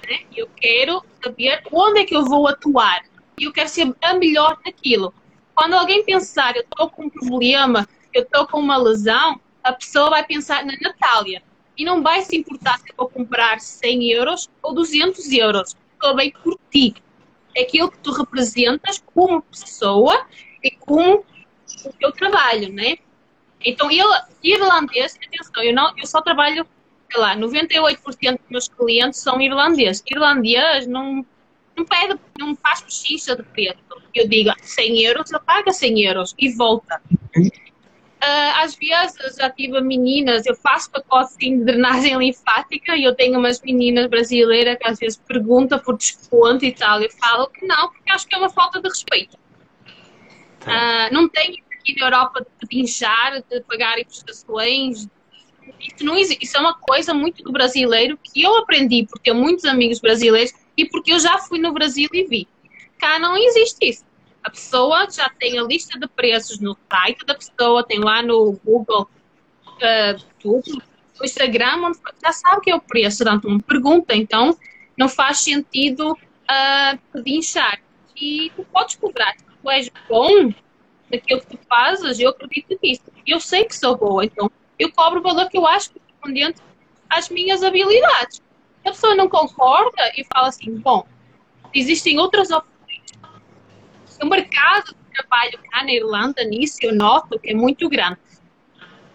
[0.09, 0.21] Né?
[0.35, 3.05] Eu quero saber onde é que eu vou atuar.
[3.37, 5.13] E eu quero ser a melhor naquilo.
[5.53, 10.09] Quando alguém pensar, eu estou com um problema, eu estou com uma lesão, a pessoa
[10.09, 11.43] vai pensar na Natália.
[11.77, 15.75] E não vai se importar se eu vou comprar 100 euros ou 200 euros.
[15.93, 16.95] Estou bem por ti.
[17.57, 20.25] Aquilo que tu representas como pessoa
[20.63, 21.17] e como
[21.85, 22.97] o eu trabalho, né?
[23.63, 24.07] Então, eu,
[24.41, 26.65] irlandês, atenção, eu, não, eu só trabalho,
[27.11, 30.03] sei lá, 98% dos meus clientes são irlandeses.
[30.09, 31.25] Irlandês não,
[31.75, 33.79] não pede, não faz bochicha de preto.
[34.13, 37.01] Eu digo 100 euros, ele paga 100 euros e volta.
[38.21, 43.39] Uh, às vezes já tive meninas, eu faço pacote de drenagem linfática e eu tenho
[43.39, 47.01] umas meninas brasileiras que às vezes perguntam por desconto e tal.
[47.01, 49.37] Eu falo que não, porque acho que é uma falta de respeito.
[50.63, 55.07] Uh, não tem aqui na Europa de pinchar, de pagar prestações.
[55.79, 56.45] Isso, não existe.
[56.45, 60.53] Isso é uma coisa muito do brasileiro que eu aprendi por ter muitos amigos brasileiros
[60.77, 62.47] e porque eu já fui no Brasil e vi.
[62.97, 64.05] Cá não existe isso.
[64.43, 68.59] A pessoa já tem a lista de preços no site da pessoa, tem lá no
[68.63, 69.09] Google,
[69.67, 70.81] uh, tudo,
[71.19, 71.91] no Instagram,
[72.23, 73.23] já sabe que é o preço.
[73.23, 74.57] Portanto, uma pergunta, então,
[74.97, 77.81] não faz sentido uh, pedinchar.
[78.15, 80.53] E tu podes cobrar tu és bom
[81.11, 83.03] naquilo que tu fazes, eu acredito nisso.
[83.25, 86.61] Eu sei que sou boa, então eu cobro o valor que eu acho correspondente
[87.09, 88.41] às minhas habilidades.
[88.85, 91.05] A pessoa não concorda e fala assim, bom,
[91.73, 92.69] existem outras opções.
[94.21, 98.17] O mercado de trabalho cá na Irlanda, nisso, eu noto que é muito grande.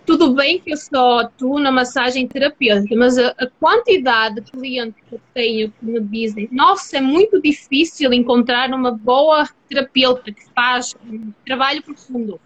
[0.07, 5.03] tudo bem que eu só atuo na massagem terapêutica, mas a, a, quantidade de clientes
[5.09, 10.45] que eu tenho que me dizem, nossa, é muito difícil encontrar uma boa terapeuta que
[10.55, 12.39] faz um trabalho profundo.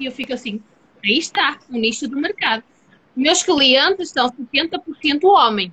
[0.00, 0.60] E eu fico assim,
[1.04, 2.62] aí está, o nicho do mercado.
[3.14, 5.72] Meus clientes são 70% homem.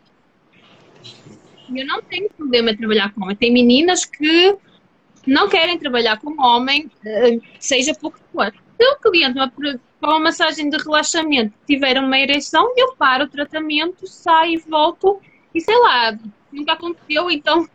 [1.74, 3.36] Eu não tenho problema em trabalhar com homem.
[3.36, 4.58] Tem meninas que
[5.26, 8.52] não querem trabalhar com homem, eh, seja pouco for.
[8.52, 9.38] Se o cliente
[10.00, 15.22] para uma massagem de relaxamento tiver uma ereção, eu paro o tratamento, saio volto,
[15.54, 16.18] e sei lá,
[16.52, 17.68] nunca aconteceu, então,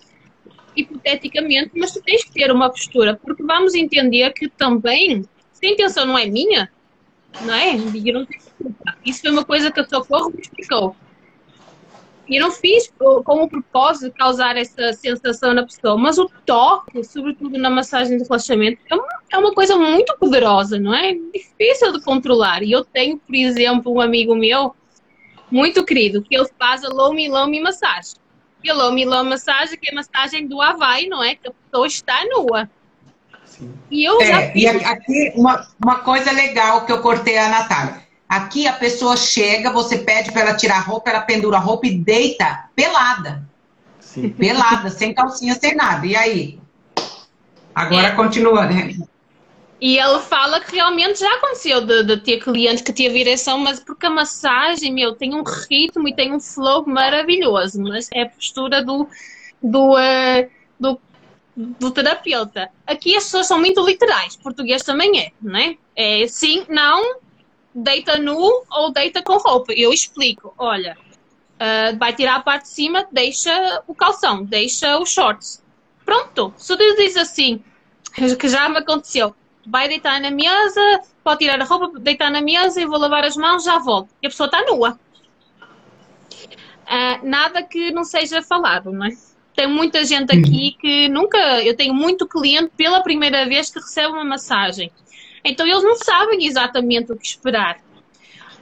[0.75, 5.71] hipoteticamente, mas tu tens que ter uma postura, porque vamos entender que também, se a
[5.71, 6.71] intenção não é minha,
[7.43, 7.75] não é?
[7.75, 8.27] Eu não
[9.05, 10.97] Isso foi uma coisa que a Socorro me explicou.
[12.27, 17.05] E não fiz com o propósito de causar essa sensação na pessoa, mas o toque,
[17.05, 21.13] sobretudo na massagem de relaxamento, é uma, é uma coisa muito poderosa, não é?
[21.13, 22.63] Difícil de controlar.
[22.63, 24.75] E eu tenho, por exemplo, um amigo meu,
[25.51, 28.15] muito querido, que ele faz a Lomi Lomi massagem.
[28.63, 31.35] E a Lomi Lomi massagem, que é a massagem do Havaí, não é?
[31.35, 32.71] Que a pessoa está nua.
[33.59, 33.73] Sim.
[33.91, 34.53] E eu é.
[34.55, 38.03] E aqui, uma, uma coisa legal que eu cortei a Natália.
[38.29, 41.87] Aqui a pessoa chega, você pede para ela tirar a roupa, ela pendura a roupa
[41.87, 43.47] e deita pelada.
[44.01, 44.31] Sim.
[44.31, 46.05] Pelada, sem calcinha, sem nada.
[46.07, 46.59] E aí?
[47.75, 48.13] Agora é.
[48.13, 48.95] continua, né?
[49.81, 53.79] E ele fala que realmente já aconteceu de, de ter cliente que tinha direção, mas
[53.79, 58.29] porque a massagem, meu, tem um ritmo e tem um flow maravilhoso, mas é a
[58.29, 59.07] postura do,
[59.63, 60.49] do, uh,
[60.79, 60.99] do,
[61.57, 62.71] do terapeuta.
[62.87, 65.77] Aqui as pessoas são muito literais, português também é, né?
[65.95, 67.21] É sim, não,
[67.75, 69.73] deita nu ou deita com roupa.
[69.73, 70.97] Eu explico, olha,
[71.55, 75.63] uh, vai tirar a parte de cima, deixa o calção, deixa os shorts.
[76.05, 76.53] Pronto.
[76.57, 77.63] Se tu diz assim,
[78.13, 79.35] que já me aconteceu,
[79.67, 83.37] vai deitar na mesa, pode tirar a roupa, deitar na mesa e vou lavar as
[83.37, 84.11] mãos, já volto.
[84.23, 84.99] E a pessoa está nua.
[86.85, 89.17] Uh, nada que não seja falado, não é?
[89.55, 91.39] Tem muita gente aqui que nunca.
[91.63, 94.91] Eu tenho muito cliente pela primeira vez que recebe uma massagem.
[95.45, 97.79] Então eles não sabem exatamente o que esperar.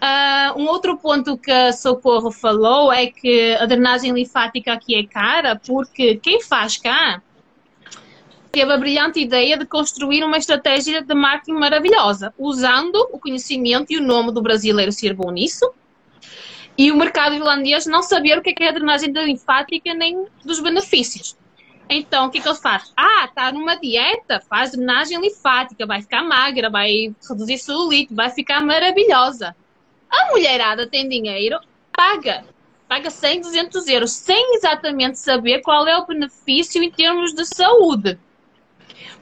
[0.02, 5.06] Uh, um outro ponto que a Socorro falou é que a drenagem linfática aqui é
[5.06, 7.22] cara porque quem faz cá
[8.50, 13.96] teve a brilhante ideia de construir uma estratégia de marketing maravilhosa, usando o conhecimento e
[13.96, 15.72] o nome do brasileiro ser bom nisso,
[16.76, 20.60] e o mercado irlandês não saber o que é, é a drenagem linfática nem dos
[20.60, 21.36] benefícios.
[21.88, 22.92] Então, o que, que ele faz?
[22.96, 28.64] Ah, tá numa dieta, faz drenagem linfática, vai ficar magra, vai reduzir celulite, vai ficar
[28.64, 29.54] maravilhosa.
[30.08, 31.58] A mulherada tem dinheiro,
[31.92, 32.44] paga.
[32.88, 38.18] Paga 100, 200 euros, sem exatamente saber qual é o benefício em termos de saúde.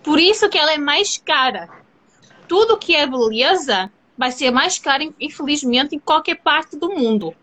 [0.02, 1.68] Por isso que ela é mais cara.
[2.48, 7.34] Tudo que é beleza vai ser mais caro, infelizmente, em qualquer parte do mundo.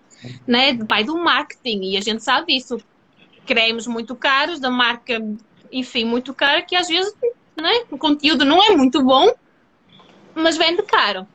[0.46, 0.78] Né?
[0.88, 2.78] Vai do marketing, e a gente sabe disso
[3.48, 5.24] cremes muito caros, da marca,
[5.72, 7.16] enfim, muito cara, que às vezes
[7.56, 9.32] né, o conteúdo não é muito bom,
[10.36, 11.26] mas vende caro.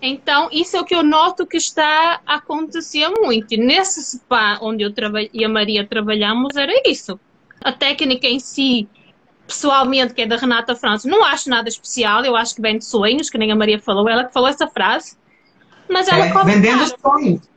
[0.00, 3.56] Então, isso é o que eu noto que está a acontecer muito.
[3.56, 4.92] nesse spa onde eu
[5.32, 7.18] e a Maria trabalhamos, era isso.
[7.62, 8.86] A técnica em si,
[9.46, 12.22] pessoalmente, que é da Renata França, não acho nada especial.
[12.22, 14.68] Eu acho que vem de sonhos, que nem a Maria falou, ela que falou essa
[14.68, 15.16] frase.
[15.88, 17.00] Mas ela é, vendendo caro.
[17.00, 17.53] sonhos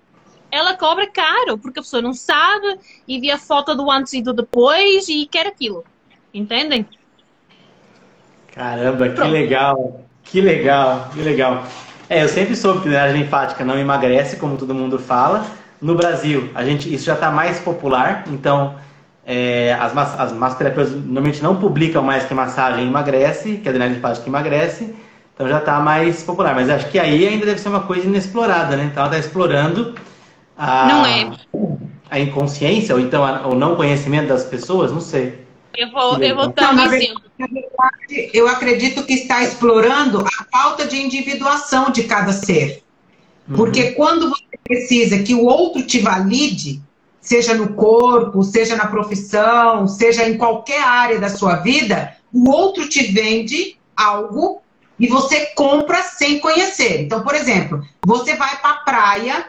[0.51, 4.21] ela cobra caro, porque a pessoa não sabe e vê a foto do antes e
[4.21, 5.83] do depois e quer aquilo.
[6.33, 6.87] Entendem?
[8.53, 9.21] Caramba, Pronto.
[9.21, 10.07] que legal!
[10.29, 11.63] Que legal, que legal.
[12.09, 15.45] É, eu sempre soube que drenagem linfática não emagrece, como todo mundo fala.
[15.81, 18.75] No Brasil, a gente, isso já está mais popular, então
[19.25, 24.27] é, as, as massoterapeutas normalmente não publicam mais que massagem emagrece, que a drenagem linfática
[24.27, 24.93] emagrece,
[25.33, 26.53] então já está mais popular.
[26.55, 28.85] Mas acho que aí ainda deve ser uma coisa inexplorada, né?
[28.85, 29.95] Então ela está explorando
[30.57, 31.31] a, não é.
[32.09, 35.45] a inconsciência, ou então a, o não conhecimento das pessoas, não sei.
[35.75, 40.99] Eu vou, eu vou estar na verdade, eu acredito que está explorando a falta de
[40.99, 42.83] individuação de cada ser.
[43.47, 43.55] Uhum.
[43.55, 46.81] Porque quando você precisa que o outro te valide,
[47.21, 52.89] seja no corpo, seja na profissão, seja em qualquer área da sua vida, o outro
[52.89, 54.61] te vende algo
[54.99, 57.01] e você compra sem conhecer.
[57.01, 59.45] Então, por exemplo, você vai para a praia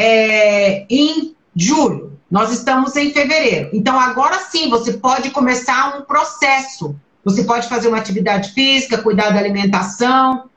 [0.00, 2.18] é, em julho.
[2.30, 3.70] Nós estamos em fevereiro.
[3.74, 6.96] Então, agora sim, você pode começar um processo.
[7.22, 10.48] Você pode fazer uma atividade física, cuidar da alimentação,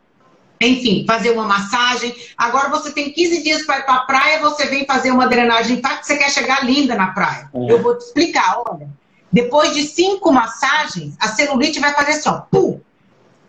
[0.61, 2.15] enfim, fazer uma massagem.
[2.37, 5.81] Agora você tem 15 dias para ir para a praia, você vem fazer uma drenagem
[5.81, 5.99] tá?
[6.01, 7.49] você quer chegar linda na praia.
[7.53, 7.71] É.
[7.71, 8.87] Eu vou te explicar, olha.
[9.29, 12.79] Depois de cinco massagens, a celulite vai fazer só, pum,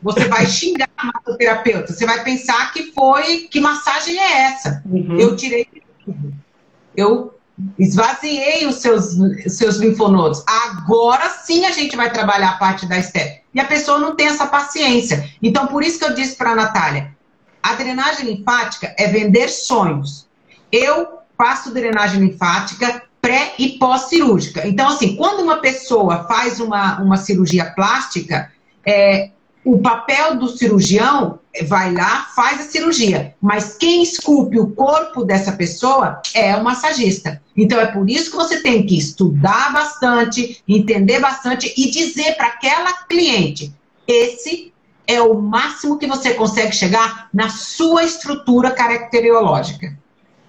[0.04, 1.92] você vai xingar a massoterapeuta.
[1.92, 4.82] Você vai pensar que foi, que massagem é essa?
[4.84, 5.18] Uhum.
[5.18, 5.66] Eu tirei
[6.96, 7.34] eu
[7.78, 10.42] esvaziei os seus, os seus linfonodos.
[10.46, 13.42] Agora sim a gente vai trabalhar a parte da estética.
[13.54, 15.30] E a pessoa não tem essa paciência.
[15.40, 17.14] Então, por isso que eu disse para a Natália,
[17.62, 20.28] a drenagem linfática é vender sonhos.
[20.70, 24.66] Eu faço drenagem linfática pré e pós-cirúrgica.
[24.66, 28.52] Então, assim, quando uma pessoa faz uma, uma cirurgia plástica,
[28.84, 29.30] é,
[29.64, 35.52] o papel do cirurgião vai lá, faz a cirurgia, mas quem esculpe o corpo dessa
[35.52, 37.40] pessoa é o massagista.
[37.56, 42.48] Então é por isso que você tem que estudar bastante, entender bastante e dizer para
[42.48, 43.72] aquela cliente:
[44.06, 44.72] esse
[45.06, 49.96] é o máximo que você consegue chegar na sua estrutura caracteriológica.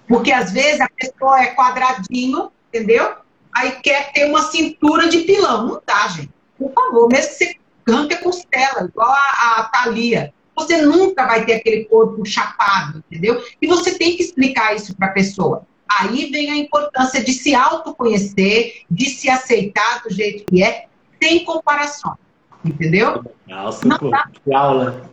[0.08, 3.14] Porque às vezes a pessoa é quadradinho, entendeu?
[3.54, 5.68] Aí quer ter uma cintura de pilão.
[5.68, 6.30] Não dá, gente.
[6.58, 7.56] Por favor, mesmo que você
[7.88, 10.34] arranca a costela, igual a, a Thalia.
[10.56, 13.44] Você nunca vai ter aquele corpo chapado, entendeu?
[13.62, 15.68] E você tem que explicar isso para a pessoa.
[15.88, 20.86] Aí vem a importância de se autoconhecer, de se aceitar do jeito que é,
[21.22, 22.18] sem comparação.
[22.64, 23.24] Entendeu?
[23.46, 24.30] Nossa, Não dá.
[24.44, 25.10] que aula.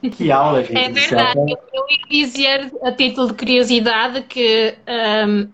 [0.00, 0.76] Que aula, gente.
[0.76, 1.38] É verdade.
[1.38, 4.74] Eu, eu ia dizer, a título de curiosidade, que
[5.28, 5.48] um,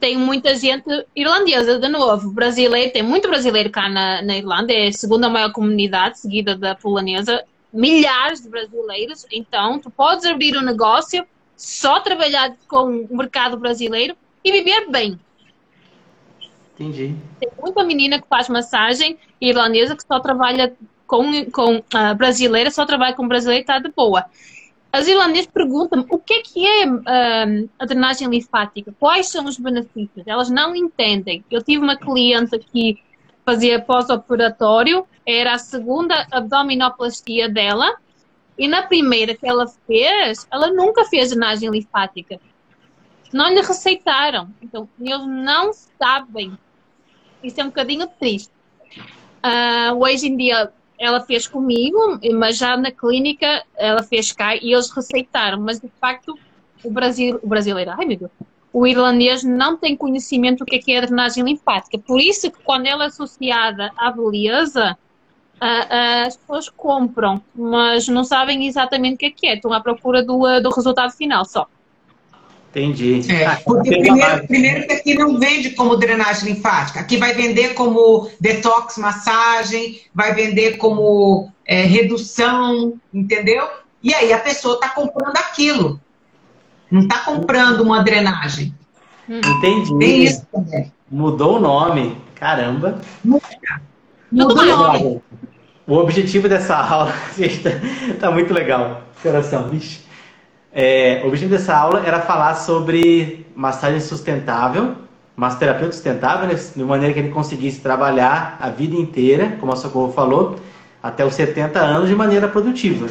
[0.00, 0.84] tem muita gente
[1.14, 5.52] irlandesa, de novo, brasileiro, tem muito brasileiro cá na, na Irlanda, é a segunda maior
[5.52, 11.24] comunidade, seguida da polonesa, milhares de brasileiros, então tu podes abrir um negócio,
[11.54, 15.20] só trabalhar com o mercado brasileiro e viver bem.
[16.74, 17.14] Entendi.
[17.38, 20.72] Tem muita menina que faz massagem irlandesa que só trabalha
[21.06, 24.24] com, com uh, brasileira, só trabalha com brasileiro e está de boa
[24.92, 29.56] as irlandesas perguntam o que é que é um, a drenagem linfática, quais são os
[29.56, 30.26] benefícios.
[30.26, 31.44] Elas não entendem.
[31.50, 32.98] Eu tive uma cliente que
[33.44, 37.96] fazia pós-operatório, era a segunda abdominoplastia dela,
[38.58, 42.40] e na primeira que ela fez, ela nunca fez drenagem linfática.
[43.32, 44.50] Não lhe receitaram.
[44.60, 46.58] Então, eles não sabem.
[47.42, 48.52] Isso é um bocadinho triste.
[49.42, 54.74] Uh, hoje em dia, ela fez comigo, mas já na clínica ela fez cá e
[54.74, 56.38] eles receitaram, mas de facto
[56.84, 58.30] o, Brasil, o brasileiro, ai meu Deus,
[58.70, 61.98] o irlandês não tem conhecimento do que é, que é a drenagem linfática.
[61.98, 64.96] Por isso que quando ela é associada à beleza,
[65.58, 69.54] as pessoas compram, mas não sabem exatamente o que é que é.
[69.54, 71.66] Estão à procura do, do resultado final só.
[72.70, 73.20] Entendi.
[73.32, 77.00] É, ah, porque primeiro, primeiro que aqui não vende como drenagem linfática.
[77.00, 83.68] Aqui vai vender como detox massagem, vai vender como é, redução, entendeu?
[84.02, 86.00] E aí a pessoa está comprando aquilo.
[86.90, 88.72] Não está comprando uma drenagem.
[89.28, 89.98] Entendi.
[89.98, 90.92] Tem isso também.
[91.10, 92.16] Mudou o nome.
[92.36, 93.00] Caramba.
[93.24, 93.42] Mudou,
[94.30, 95.22] Mudou o nome.
[95.88, 97.70] O objetivo dessa aula está
[98.20, 99.02] tá muito legal.
[99.20, 100.09] Coração, vixe.
[100.72, 104.94] É, o objetivo dessa aula era falar sobre massagem sustentável,
[105.34, 110.12] massoterapia sustentável, né, de maneira que ele conseguisse trabalhar a vida inteira, como a Socorro
[110.12, 110.56] falou,
[111.02, 113.08] até os 70 anos de maneira produtiva.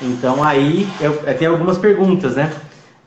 [0.00, 2.52] Então aí eu, eu tenho algumas perguntas, né?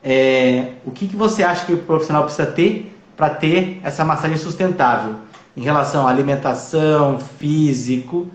[0.02, 4.36] É, o que, que você acha que o profissional precisa ter para ter essa massagem
[4.36, 5.16] sustentável
[5.56, 8.28] em relação à alimentação, físico?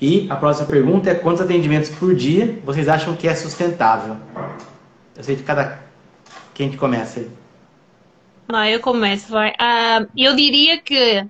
[0.00, 4.16] E a próxima pergunta é quantos atendimentos por dia vocês acham que é sustentável?
[5.16, 5.82] Eu sei de cada.
[6.54, 7.30] Quem que começa aí?
[8.48, 9.50] Não, eu começo, vai.
[9.50, 11.26] Uh, eu diria que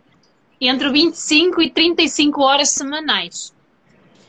[0.61, 3.55] entre 25 e 35 horas semanais.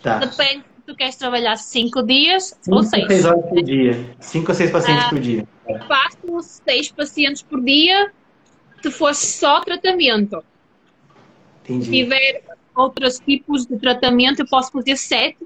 [0.01, 0.19] Tá.
[0.19, 3.07] Depende se tu queres trabalhar 5 dias ou 6.
[3.07, 4.15] 6 horas por dia.
[4.19, 5.47] 5 ou 6 pacientes uh, por dia.
[5.87, 8.11] Faço 6 pacientes por dia
[8.81, 10.43] se for só tratamento.
[11.63, 11.85] Entendi.
[11.85, 12.43] Se tiver
[12.75, 15.37] outros tipos de tratamento, eu posso fazer 7.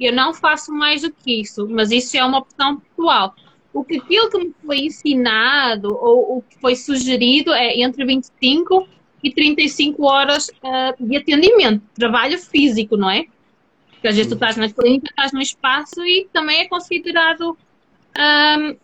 [0.00, 3.34] Eu não faço mais do que isso, mas isso é uma opção pessoal
[3.72, 8.88] o que aquilo que me foi ensinado ou o que foi sugerido é entre 25
[9.22, 13.26] e 35 horas uh, de atendimento, trabalho físico, não é?
[13.90, 17.58] Porque às vezes tu estás na clínica, estás no espaço e também é considerado
[18.16, 18.76] um,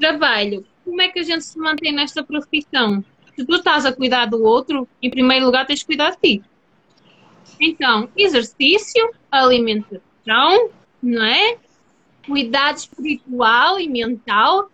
[0.00, 0.64] trabalho.
[0.84, 3.04] Como é que a gente se mantém nesta profissão?
[3.36, 6.42] Se tu estás a cuidar do outro, em primeiro lugar tens que cuidar de ti.
[7.60, 10.70] Então, exercício, alimentação,
[11.02, 11.56] não é?
[12.26, 14.68] Cuidado espiritual e mental,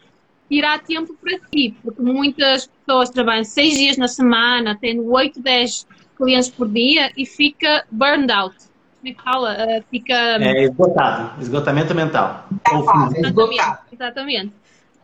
[0.49, 5.87] tirar tempo para ti, porque muitas pessoas trabalham seis dias na semana, tendo oito, dez
[6.17, 8.57] clientes por dia e fica burned out.
[9.01, 9.57] Como é que fala?
[9.57, 10.15] Uh, fica.
[10.15, 12.49] É esgotado, esgotamento mental.
[12.71, 13.27] Exatamente.
[13.93, 14.53] Exatamente.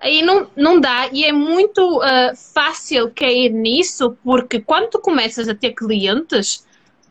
[0.01, 5.49] Aí não, não dá, e é muito uh, fácil cair nisso, porque quando tu começas
[5.49, 6.65] a ter clientes,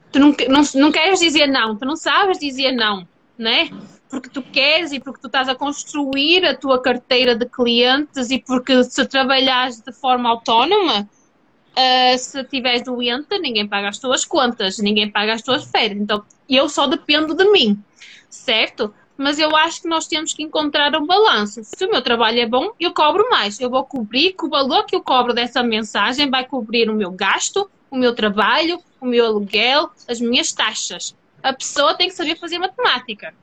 [0.10, 3.06] tu não, não, não queres dizer não, tu não sabes dizer não.
[3.38, 3.70] né?
[4.10, 8.40] Porque tu queres e porque tu estás a construir a tua carteira de clientes e
[8.40, 14.78] porque se trabalhares de forma autónoma, uh, se estiveres doente, ninguém paga as tuas contas,
[14.80, 16.00] ninguém paga as tuas férias.
[16.00, 17.82] Então, eu só dependo de mim,
[18.30, 18.94] certo?
[19.18, 21.62] Mas eu acho que nós temos que encontrar um balanço.
[21.64, 23.60] Se o meu trabalho é bom, eu cobro mais.
[23.60, 27.12] Eu vou cobrir que o valor que eu cobro dessa mensagem vai cobrir o meu
[27.12, 31.16] gasto, o meu trabalho, o meu aluguel, as minhas taxas.
[31.42, 33.34] A pessoa tem que saber fazer matemática.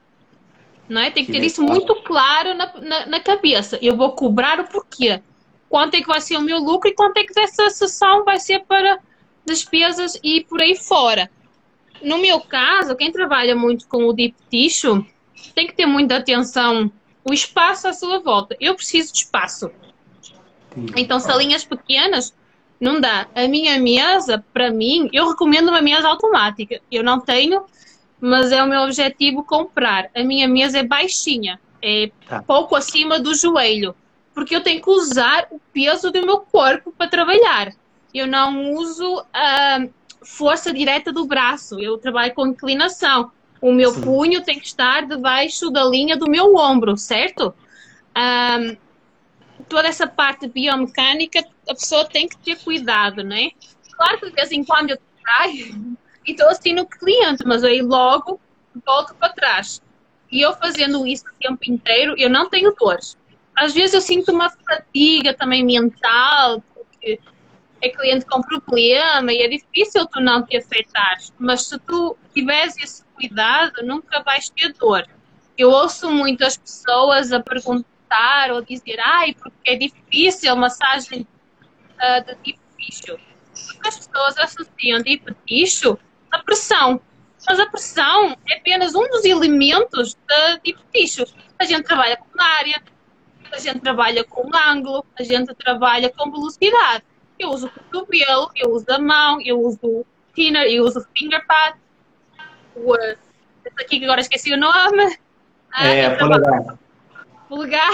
[0.89, 1.11] Não é?
[1.11, 3.79] Tem que ter isso muito claro na, na, na cabeça.
[3.81, 5.23] Eu vou cobrar o porquê
[5.69, 8.39] quanto é que vai ser o meu lucro e quanto é que essa sessão vai
[8.39, 8.99] ser para
[9.45, 11.31] despesas e por aí fora.
[12.01, 15.05] No meu caso, quem trabalha muito com o deep tissue
[15.55, 16.93] tem que ter muita atenção
[17.25, 18.57] o espaço à sua volta.
[18.61, 19.71] Eu preciso de espaço.
[20.97, 22.35] Então, salinhas pequenas
[22.79, 23.27] não dá.
[23.35, 26.81] A minha mesa, para mim, eu recomendo uma mesa automática.
[26.91, 27.65] Eu não tenho,
[28.27, 30.11] mas é o meu objetivo comprar.
[30.15, 32.43] A minha mesa é baixinha, é tá.
[32.43, 33.95] pouco acima do joelho
[34.35, 37.73] porque eu tenho que usar o peso do meu corpo para trabalhar.
[38.13, 39.87] Eu não uso a
[40.23, 43.31] força direta do braço, eu trabalho com inclinação.
[43.61, 44.03] O meu Sim.
[44.03, 47.55] punho tem que estar debaixo da linha do meu ombro, certo?
[48.17, 48.77] Um,
[49.69, 53.51] toda essa parte biomecânica, a pessoa tem que ter cuidado, né?
[53.93, 55.97] Claro que de vez em quando eu traio
[56.27, 58.41] e estou assim no cliente, mas aí logo
[58.87, 59.83] volto para trás.
[60.31, 63.17] E eu fazendo isso o tempo inteiro, eu não tenho dores
[63.57, 67.21] às vezes eu sinto uma fadiga também mental, porque
[67.81, 71.19] é cliente com problema e é difícil tu não te afetar.
[71.39, 75.07] Mas se tu tiveres esse cuidado, nunca vais ter dor.
[75.57, 81.27] Eu ouço muitas pessoas a perguntar ou dizer, ai, porque é difícil massagem
[81.93, 83.19] uh, de tipo tissue.
[83.67, 85.97] Porque as pessoas associam tipo tissue
[86.35, 87.01] à pressão.
[87.47, 90.17] Mas a pressão é apenas um dos elementos
[90.63, 91.31] de tipo.
[91.59, 92.83] A gente trabalha com área,
[93.53, 97.05] a gente trabalha com ângulo, a gente trabalha com velocidade.
[97.39, 101.05] Eu uso o cotovelo, eu uso a mão, eu uso o thinner, eu uso o
[101.17, 101.77] finger pad.
[102.75, 103.21] O, esse
[103.81, 105.19] aqui que agora esqueci o nome.
[105.73, 106.79] Ah, é, polegar.
[107.49, 107.91] Polegar.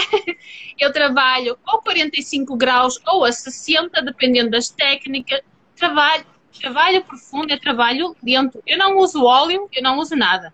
[0.79, 5.41] Eu trabalho ou 45 graus ou a 60, dependendo das técnicas.
[5.75, 6.25] Trabalho,
[6.59, 8.61] trabalho profundo, é trabalho lento.
[8.65, 10.53] Eu não uso óleo, eu não uso nada.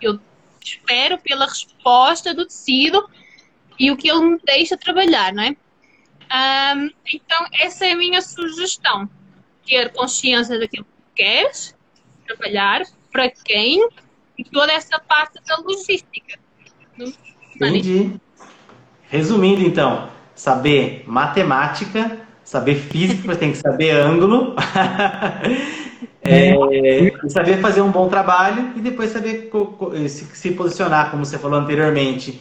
[0.00, 0.18] Eu
[0.62, 3.08] espero pela resposta do tecido
[3.78, 5.56] e o que ele me deixa trabalhar, não é?
[6.76, 9.08] Um, então, essa é a minha sugestão.
[9.66, 11.76] Ter consciência daquilo que queres,
[12.26, 13.88] trabalhar, para quem,
[14.36, 16.38] e toda essa parte da logística.
[17.54, 18.20] Entendi.
[19.08, 24.54] Resumindo, então, saber matemática, saber física, você tem que saber ângulo,
[26.22, 26.54] é,
[27.28, 29.50] saber fazer um bom trabalho e depois saber
[30.08, 32.40] se posicionar, como você falou anteriormente,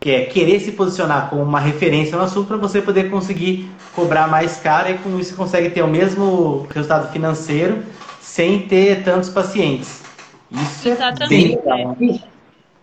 [0.00, 4.26] que é querer se posicionar como uma referência no assunto para você poder conseguir cobrar
[4.26, 7.82] mais caro e com isso consegue ter o mesmo resultado financeiro
[8.20, 10.02] sem ter tantos pacientes.
[10.50, 11.58] Isso é Exatamente.
[11.66, 12.22] é bem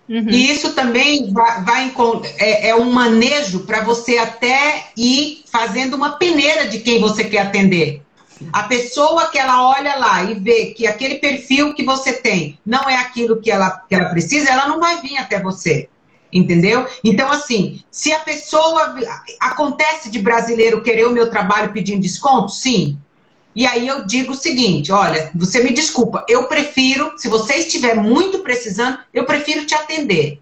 [0.09, 0.27] Uhum.
[0.27, 1.93] E isso também vai, vai
[2.39, 7.39] é, é, um manejo para você até ir fazendo uma peneira de quem você quer
[7.39, 8.01] atender.
[8.53, 12.89] A pessoa que ela olha lá e vê que aquele perfil que você tem não
[12.89, 15.89] é aquilo que ela, que ela precisa, ela não vai vir até você.
[16.31, 16.87] Entendeu?
[17.03, 18.95] Então, assim, se a pessoa.
[19.39, 22.51] Acontece de brasileiro querer o meu trabalho pedindo desconto?
[22.51, 22.99] Sim.
[23.55, 27.95] E aí eu digo o seguinte: olha, você me desculpa, eu prefiro, se você estiver
[27.95, 30.39] muito precisando, eu prefiro te atender.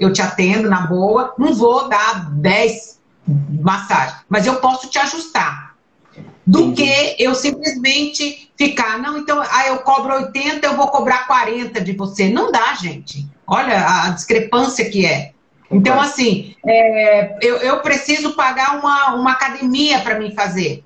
[0.00, 2.95] Eu te atendo na boa, não vou dar 10
[3.26, 5.74] massagens, mas eu posso te ajustar.
[6.46, 11.80] Do que eu simplesmente ficar, não, então, ah, eu cobro 80, eu vou cobrar 40
[11.80, 12.30] de você.
[12.30, 13.28] Não dá, gente.
[13.46, 15.32] Olha a discrepância que é.
[15.70, 20.84] Então, assim, é, eu, eu preciso pagar uma, uma academia para mim fazer.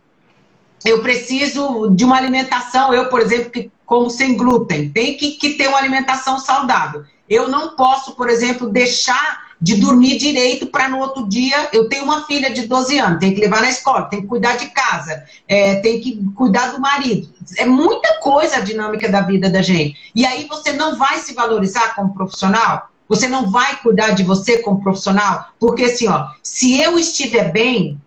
[0.83, 2.95] Eu preciso de uma alimentação.
[2.95, 7.03] Eu, por exemplo, que como sem glúten, tem que, que ter uma alimentação saudável.
[7.29, 11.69] Eu não posso, por exemplo, deixar de dormir direito para no outro dia.
[11.73, 14.57] Eu tenho uma filha de 12 anos, tem que levar na escola, tem que cuidar
[14.57, 17.29] de casa, é, tem que cuidar do marido.
[17.59, 19.97] É muita coisa a dinâmica da vida da gente.
[20.15, 22.89] E aí você não vai se valorizar como profissional?
[23.09, 25.49] Você não vai cuidar de você como profissional?
[25.59, 28.01] Porque assim, ó, se eu estiver bem,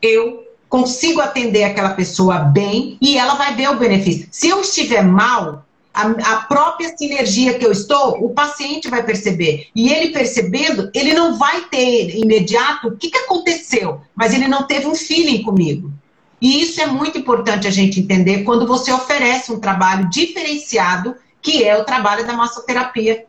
[0.00, 4.28] eu consigo atender aquela pessoa bem e ela vai ver o benefício.
[4.30, 5.63] Se eu estiver mal,
[5.94, 9.68] a, a, própria sinergia que eu estou, o paciente vai perceber.
[9.74, 14.64] E ele percebendo, ele não vai ter imediato o que, que aconteceu, mas ele não
[14.64, 15.92] teve um feeling comigo.
[16.40, 21.62] E isso é muito importante a gente entender quando você oferece um trabalho diferenciado, que
[21.62, 23.24] é o trabalho da massoterapia.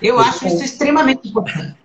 [0.00, 1.76] Eu acho isso extremamente importante.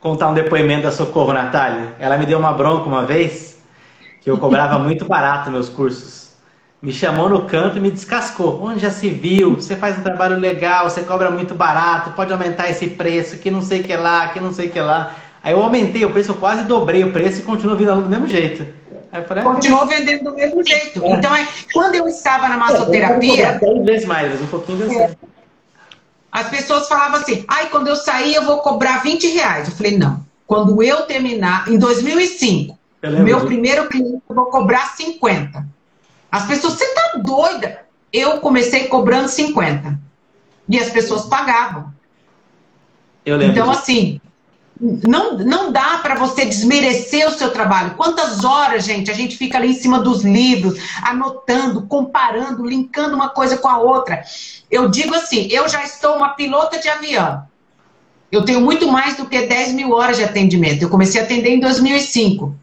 [0.00, 1.94] Contar um depoimento da Socorro Natália.
[1.98, 3.58] Ela me deu uma bronca uma vez
[4.20, 6.27] que eu cobrava muito barato meus cursos.
[6.80, 8.62] Me chamou no canto e me descascou.
[8.62, 9.56] Onde já se viu?
[9.56, 13.60] Você faz um trabalho legal, você cobra muito barato, pode aumentar esse preço, que não
[13.60, 15.16] sei que lá, que não sei que lá.
[15.42, 18.28] Aí eu aumentei o preço, eu quase dobrei o preço e continuo vindo do mesmo
[18.28, 18.64] jeito.
[19.26, 21.02] Falei, ah, Continuou vendendo do mesmo jeito.
[21.02, 21.12] É.
[21.12, 23.46] Então, é, quando eu estava na massoterapia.
[23.46, 25.16] É, dez vezes mais, um pouquinho deu certo.
[26.30, 29.68] As pessoas falavam assim, ai, quando eu sair eu vou cobrar 20 reais.
[29.68, 30.22] Eu falei, não.
[30.46, 32.78] Quando eu terminar, em 2005,
[33.24, 35.77] meu primeiro cliente eu vou cobrar 50.
[36.30, 37.86] As pessoas, você tá doida?
[38.12, 39.98] Eu comecei cobrando 50.
[40.68, 41.92] E as pessoas pagavam.
[43.42, 43.80] então, disso.
[43.80, 44.20] assim,
[44.80, 47.94] não, não dá para você desmerecer o seu trabalho.
[47.96, 53.28] Quantas horas, gente, a gente fica ali em cima dos livros, anotando, comparando, linkando uma
[53.30, 54.22] coisa com a outra.
[54.70, 57.42] Eu digo assim, eu já estou uma pilota de avião.
[58.30, 60.82] Eu tenho muito mais do que 10 mil horas de atendimento.
[60.82, 62.54] Eu comecei a atender em 2005.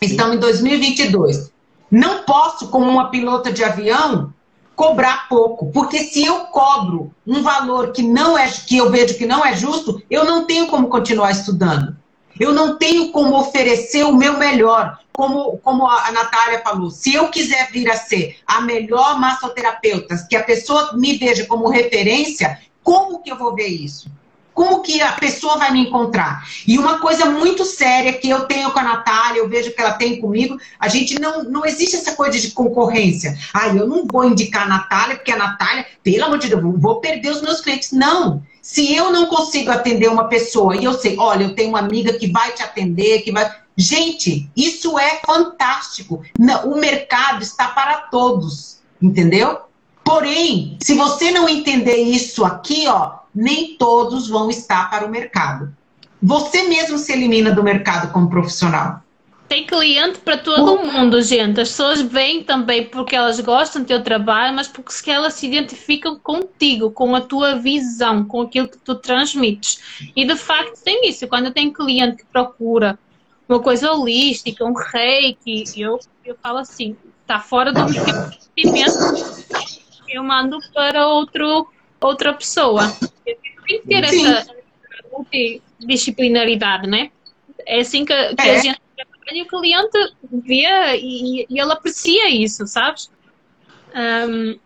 [0.00, 1.52] Estamos em 2022.
[1.90, 4.32] Não posso, como uma pilota de avião,
[4.74, 9.26] cobrar pouco, porque se eu cobro um valor que não é que eu vejo que
[9.26, 11.96] não é justo, eu não tenho como continuar estudando.
[12.38, 16.90] Eu não tenho como oferecer o meu melhor, como, como a Natália falou.
[16.90, 21.68] Se eu quiser vir a ser a melhor massoterapeuta, que a pessoa me veja como
[21.68, 24.10] referência, como que eu vou ver isso?
[24.54, 26.46] Como que a pessoa vai me encontrar?
[26.66, 29.94] E uma coisa muito séria que eu tenho com a Natália, eu vejo que ela
[29.94, 33.36] tem comigo, a gente não, não existe essa coisa de concorrência.
[33.52, 37.00] Ah, eu não vou indicar a Natália, porque a Natália, pelo amor de Deus, vou
[37.00, 37.90] perder os meus clientes.
[37.90, 38.42] Não.
[38.62, 42.12] Se eu não consigo atender uma pessoa e eu sei, olha, eu tenho uma amiga
[42.14, 43.52] que vai te atender, que vai.
[43.76, 46.22] Gente, isso é fantástico.
[46.64, 49.58] O mercado está para todos, entendeu?
[50.04, 55.74] Porém, se você não entender isso aqui, ó, nem todos vão estar para o mercado.
[56.22, 59.02] Você mesmo se elimina do mercado como profissional.
[59.48, 61.60] Tem cliente para todo o mundo, gente.
[61.60, 66.18] As pessoas vêm também porque elas gostam do teu trabalho, mas porque elas se identificam
[66.18, 69.80] contigo, com a tua visão, com aquilo que tu transmites.
[70.16, 71.28] E de facto tem isso.
[71.28, 72.98] Quando eu tenho cliente que procura
[73.46, 78.02] uma coisa holística, um reiki, eu, eu falo assim, está fora do meu
[78.56, 79.54] investimento,
[80.08, 81.66] eu mando para outro
[82.06, 82.88] outra pessoa.
[83.24, 83.36] Tem
[83.66, 84.26] que ter Sim.
[84.26, 84.54] essa
[85.12, 87.10] multidisciplinaridade, né?
[87.66, 88.56] É assim que, que é.
[88.56, 89.98] a gente trabalha e o cliente
[90.30, 93.10] vê e, e ele aprecia isso, sabes?
[93.94, 94.58] Um...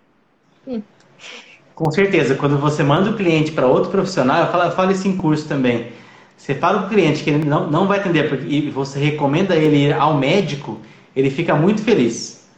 [1.74, 5.07] Com certeza, quando você manda o cliente para outro profissional, eu falo, eu falo isso
[5.07, 5.93] em curso também.
[6.36, 9.55] Você fala para o cliente que ele não, não vai atender porque, e você recomenda
[9.55, 10.80] ele ir ao médico,
[11.14, 12.49] ele fica muito feliz.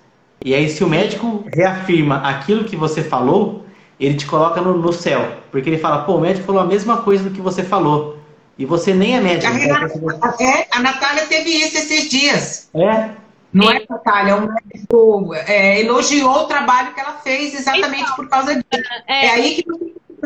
[0.42, 3.66] E aí, se o médico reafirma aquilo que você falou,
[4.00, 5.36] ele te coloca no, no, céu.
[5.50, 8.18] Porque ele fala, pô, o médico falou a mesma coisa do que você falou.
[8.58, 9.52] E você nem é médico.
[9.52, 12.70] A, Renata, é, a Natália teve isso esses dias.
[12.74, 13.10] É?
[13.52, 14.36] Não é, Natália?
[14.36, 18.84] O médico é, elogiou o trabalho que ela fez exatamente então, por causa disso.
[19.06, 19.64] É, é aí que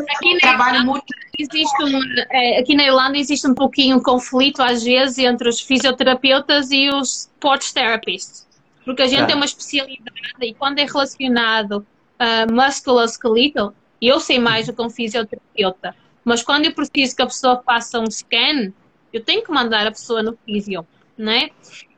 [0.09, 1.05] aqui trabalho Irlanda, muito.
[1.37, 1.99] Existe um,
[2.31, 6.89] é, aqui na Irlanda existe um pouquinho um conflito, às vezes, entre os fisioterapeutas e
[6.89, 8.45] os sports therapists.
[8.85, 10.11] Porque a gente tem uma especialidade
[10.41, 11.85] e quando é relacionado
[12.19, 15.95] uh, musculoskeletal, eu sei mais do que um fisioterapeuta.
[16.23, 18.73] Mas quando eu preciso que a pessoa faça um scan,
[19.13, 20.85] eu tenho que mandar a pessoa no fisio,
[21.17, 21.49] né?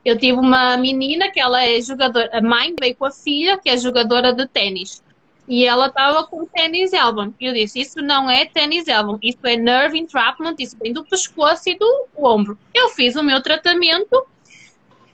[0.04, 3.68] Eu tive uma menina que ela é jogadora, a mãe veio com a filha, que
[3.68, 5.02] é jogadora de tênis.
[5.48, 7.32] E ela estava com tênis elbow.
[7.40, 11.70] Eu disse, isso não é tênis elbow, isso é nerve entrapment, isso vem do pescoço
[11.70, 12.58] e do ombro.
[12.72, 14.26] Eu fiz o meu tratamento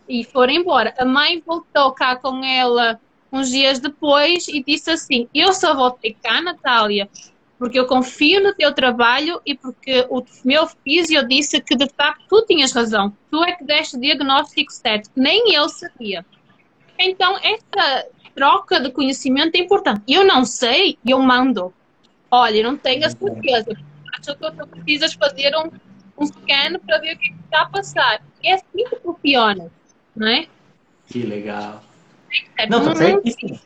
[0.08, 0.92] e foram embora.
[0.98, 3.00] A mãe voltou cá com ela
[3.34, 7.08] uns dias depois e disse assim: Eu só voltei cá, Natália,
[7.58, 12.24] porque eu confio no teu trabalho e porque o meu físio disse que de facto
[12.28, 13.14] tu tinhas razão.
[13.30, 16.24] Tu é que deste o diagnóstico certo, nem eu sabia.
[16.98, 20.02] Então, essa troca de conhecimento é importante.
[20.08, 21.74] Eu não sei, eu mando.
[22.30, 23.76] Olha, não tenho a certeza.
[24.16, 25.70] Acho que tu precisas fazer um,
[26.22, 28.22] um scan para ver o que está a passar.
[28.42, 29.70] É assim que funciona,
[30.14, 30.46] não é?
[31.06, 31.82] Que legal.
[32.58, 33.58] É não, tá certíssimo.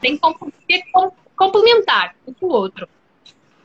[0.00, 0.82] Tem que
[1.36, 2.88] complementar um com o outro.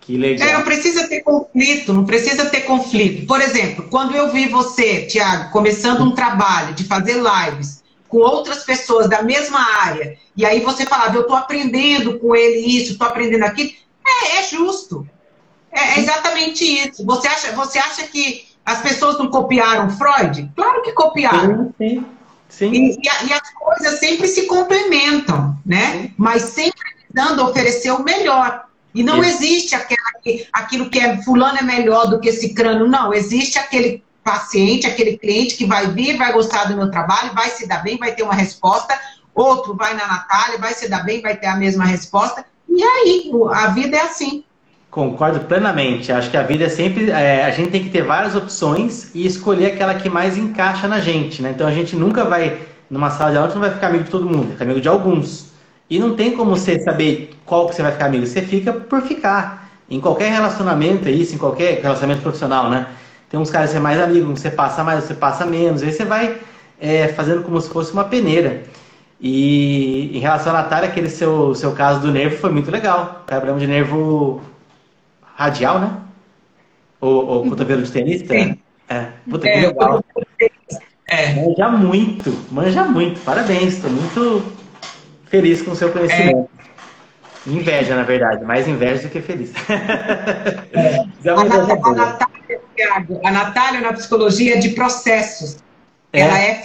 [0.01, 0.47] Que legal.
[0.47, 3.27] É, não precisa ter conflito, não precisa ter conflito.
[3.27, 8.63] Por exemplo, quando eu vi você, Tiago, começando um trabalho de fazer lives com outras
[8.63, 13.05] pessoas da mesma área, e aí você falava, eu estou aprendendo com ele isso, estou
[13.05, 13.69] aprendendo aquilo,
[14.05, 15.05] é, é justo.
[15.69, 17.05] É, é, exatamente isso.
[17.05, 20.49] Você acha, você acha que as pessoas não copiaram Freud?
[20.55, 21.73] Claro que copiaram.
[21.77, 22.05] Sim, sim.
[22.49, 22.71] Sim.
[22.71, 25.91] E, e, e, as coisas sempre se complementam, né?
[25.91, 26.13] Sim.
[26.17, 28.65] Mas sempre tentando oferecer o melhor.
[28.93, 29.43] E não Isso.
[29.43, 30.09] existe aquela,
[30.53, 32.87] aquilo que é fulano é melhor do que esse crânio.
[32.87, 37.49] Não, existe aquele paciente, aquele cliente que vai vir, vai gostar do meu trabalho, vai
[37.49, 38.99] se dar bem, vai ter uma resposta.
[39.33, 42.45] Outro vai na Natália, vai se dar bem, vai ter a mesma resposta.
[42.67, 44.43] E aí, a vida é assim.
[44.89, 46.11] Concordo plenamente.
[46.11, 47.11] Acho que a vida é sempre.
[47.11, 50.99] É, a gente tem que ter várias opções e escolher aquela que mais encaixa na
[50.99, 51.51] gente, né?
[51.53, 52.59] Então a gente nunca vai,
[52.89, 55.51] numa sala de aula, não vai ficar amigo de todo mundo, fica amigo de alguns.
[55.89, 58.25] E não tem como você saber qual que você vai ficar amigo.
[58.25, 59.67] Você fica por ficar.
[59.89, 62.87] Em qualquer relacionamento, é isso, em qualquer relacionamento profissional, né?
[63.29, 65.83] Tem uns caras que você é mais amigo, você passa mais, você passa menos.
[65.83, 66.37] Aí você vai
[66.79, 68.63] é, fazendo como se fosse uma peneira.
[69.19, 73.23] E em relação à Natália, aquele seu, seu caso do nervo foi muito legal.
[73.25, 74.41] Problema de nervo
[75.37, 75.91] radial, né?
[76.99, 78.33] O, o cotovelo de tenista?
[78.33, 78.59] Sim.
[78.89, 80.03] É, puta, que é, legal.
[81.07, 81.33] É.
[81.35, 83.19] Manja muito, manja muito.
[83.21, 84.51] Parabéns, estou muito
[85.25, 86.49] feliz com o seu conhecimento.
[87.45, 87.49] É.
[87.49, 89.53] Inveja, na verdade, mais inveja do que feliz.
[90.73, 91.29] É.
[91.29, 92.61] a, Natália, a, Natália,
[93.23, 95.57] a Natália, na psicologia de processos,
[96.11, 96.21] é.
[96.21, 96.61] ela é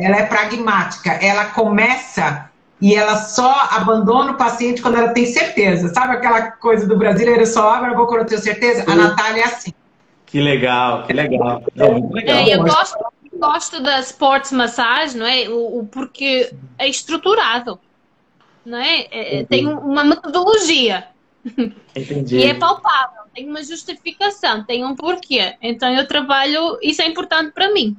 [0.00, 2.50] ela é pragmática, ela começa
[2.80, 5.88] e ela só abandona o paciente quando ela tem certeza.
[5.88, 8.84] Sabe aquela coisa do brasileiro só abre a boca quando eu tenho certeza?
[8.84, 8.90] Sim.
[8.90, 9.72] A Natália é assim.
[10.26, 11.62] Que legal, que legal.
[11.74, 12.36] Não, legal.
[12.36, 12.98] É, eu gosto,
[13.38, 15.48] gosto da sports massage, não é?
[15.48, 17.78] O, o porque é estruturado,
[18.64, 19.06] não é?
[19.10, 21.06] é tem uma metodologia.
[21.94, 22.38] Entendi.
[22.38, 25.54] E é palpável, tem uma justificação, tem um porquê.
[25.62, 27.96] Então eu trabalho, isso é importante para mim.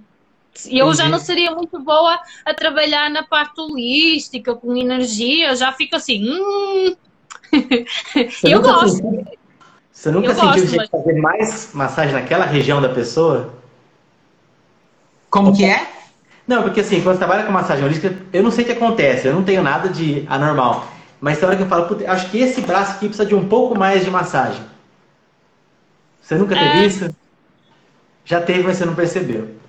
[0.69, 5.71] Eu já não seria muito boa a trabalhar na parte holística, com energia, eu já
[5.73, 6.23] fico assim.
[6.29, 6.95] Hum.
[8.43, 8.97] eu gosto.
[8.97, 9.37] Sentiu,
[9.91, 10.89] você nunca eu sentiu de mas...
[10.89, 13.53] fazer mais massagem naquela região da pessoa?
[15.29, 15.87] Como que é?
[16.47, 19.27] Não, porque assim, quando você trabalha com massagem holística, eu não sei o que acontece,
[19.27, 20.87] eu não tenho nada de anormal.
[21.19, 23.77] Mas tem hora que eu falo, acho que esse braço aqui precisa de um pouco
[23.77, 24.61] mais de massagem.
[26.21, 26.85] Você nunca teve é...
[26.85, 27.09] isso?
[28.23, 29.64] Já teve, mas você não percebeu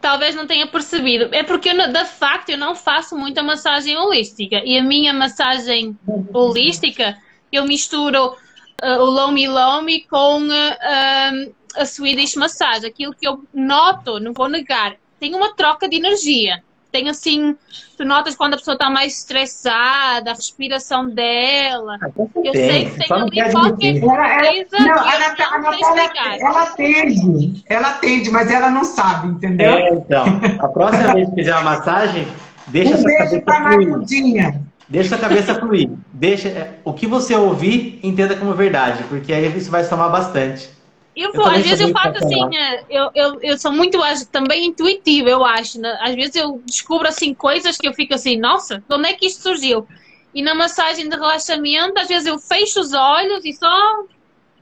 [0.00, 1.28] talvez não tenha percebido.
[1.32, 4.62] É porque, eu, de facto, eu não faço muita massagem holística.
[4.64, 5.96] E a minha massagem
[6.32, 7.16] holística,
[7.52, 8.36] eu misturo
[8.82, 12.86] uh, o Lomi Lomi com uh, a Swedish Massage.
[12.86, 17.56] Aquilo que eu noto, não vou negar, tem uma troca de energia tem assim,
[17.96, 21.98] tu notas quando a pessoa está mais estressada, a respiração dela.
[22.02, 22.10] Ah,
[22.42, 24.78] eu sei que tem ali qualquer coisa.
[24.78, 29.72] Não, a, Natália, ela atende, ela atende, mas ela não sabe, entendeu?
[29.72, 30.24] É, então,
[30.58, 32.26] a próxima vez que fizer uma massagem,
[32.68, 34.62] deixa um beijo para Marudinha.
[34.88, 35.90] Deixa a cabeça fluir.
[36.12, 40.77] Deixa, é, o que você ouvir, entenda como verdade, porque aí isso vai somar bastante.
[41.18, 42.84] Eu, eu às vezes eu faço assim, né?
[42.88, 43.98] eu, eu, eu sou muito
[44.30, 45.80] também intuitiva, eu acho.
[45.80, 45.98] Né?
[46.00, 49.26] Às vezes eu descubro assim coisas que eu fico assim, nossa, de onde é que
[49.26, 49.86] isto surgiu?
[50.32, 54.04] E na massagem de relaxamento, às vezes eu fecho os olhos e só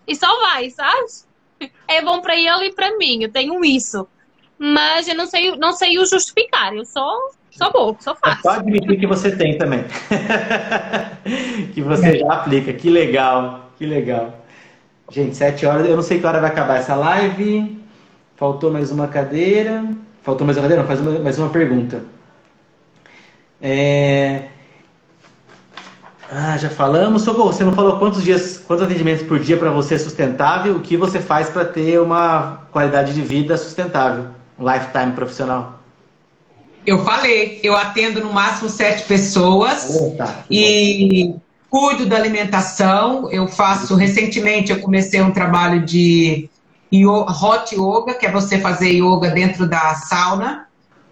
[0.06, 1.70] e só vai, sabe?
[1.86, 4.06] É bom para ele e para mim, eu tenho isso.
[4.58, 7.18] Mas eu não sei, não sei o justificar, eu só
[7.50, 8.42] só vou, só faço.
[8.42, 9.84] Pode admitir que você tem também.
[11.74, 14.45] que você já aplica, que legal, que legal.
[15.10, 15.88] Gente, sete horas.
[15.88, 17.80] Eu não sei que hora vai acabar essa live.
[18.36, 19.84] Faltou mais uma cadeira.
[20.22, 20.82] Faltou mais uma cadeira?
[20.82, 22.02] Não, faz uma, mais uma pergunta.
[23.60, 24.48] É...
[26.30, 27.22] Ah, já falamos.
[27.22, 30.76] Socorro, você não falou quantos dias, quantos atendimentos por dia para você é sustentável?
[30.76, 34.26] O que você faz para ter uma qualidade de vida sustentável?
[34.58, 35.80] Um lifetime profissional?
[36.84, 39.96] Eu falei, eu atendo no máximo sete pessoas.
[40.00, 40.44] Oh, tá.
[40.50, 41.34] E
[41.70, 43.30] cuido da alimentação.
[43.30, 46.48] Eu faço, recentemente, eu comecei um trabalho de
[46.92, 50.66] hot yoga, que é você fazer yoga dentro da sauna.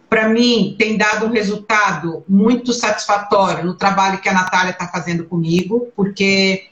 [0.08, 5.24] Para mim, tem dado um resultado muito satisfatório no trabalho que a Natália está fazendo
[5.24, 6.68] comigo, porque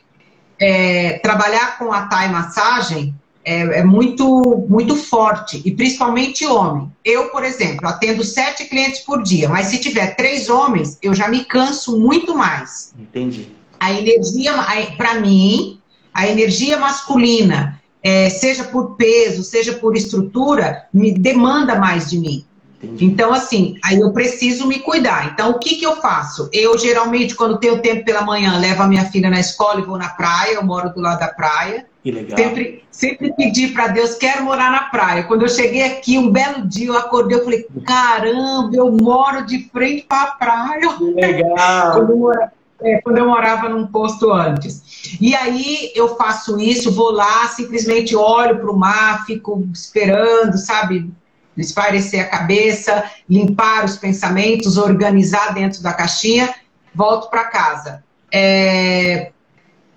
[0.61, 3.13] é, trabalhar com a Thai massagem
[3.45, 6.93] é, é, muito, muito forte, e principalmente homem.
[7.05, 11.27] Eu, por exemplo, atendo sete clientes por dia, mas se tiver três homens, eu já
[11.27, 12.95] me canso muito mais.
[12.97, 14.53] Entendi a energia,
[14.97, 15.81] para mim,
[16.15, 22.45] a energia masculina, é, seja por peso, seja por estrutura, me demanda mais de mim.
[22.81, 23.05] Entendi.
[23.05, 25.33] Então, assim, aí eu preciso me cuidar.
[25.33, 26.49] Então, o que, que eu faço?
[26.53, 29.99] Eu, geralmente, quando tenho tempo pela manhã, levo a minha filha na escola e vou
[29.99, 30.55] na praia.
[30.55, 31.85] Eu moro do lado da praia.
[32.05, 32.39] Que legal.
[32.39, 35.25] Sempre, sempre pedi para Deus, quero morar na praia.
[35.25, 39.69] Quando eu cheguei aqui, um belo dia, eu acordei, eu falei, caramba, eu moro de
[39.73, 40.93] frente para a praia.
[40.99, 41.93] Que legal.
[41.95, 42.51] quando, eu
[42.83, 45.19] é, quando eu morava num posto antes.
[45.21, 51.11] E aí eu faço isso, vou lá, simplesmente olho para o mar, fico esperando, sabe?
[51.57, 56.55] Espairecer a cabeça, limpar os pensamentos, organizar dentro da caixinha,
[56.95, 58.03] volto para casa.
[58.33, 59.31] É...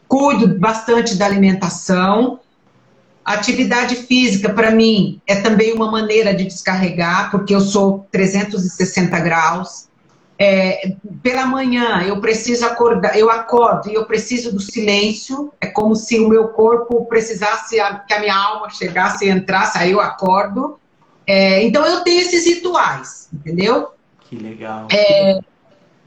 [0.07, 2.39] cuido bastante da alimentação.
[3.23, 9.87] Atividade física, para mim, é também uma maneira de descarregar, porque eu sou 360 graus.
[10.37, 15.53] É, pela manhã, eu preciso acordar, eu acordo e eu preciso do silêncio.
[15.61, 17.77] É como se o meu corpo precisasse
[18.07, 20.77] que a minha alma chegasse e entrasse, aí eu acordo.
[21.25, 23.89] É, então, eu tenho esses rituais, entendeu?
[24.19, 24.87] Que legal.
[24.91, 25.39] É,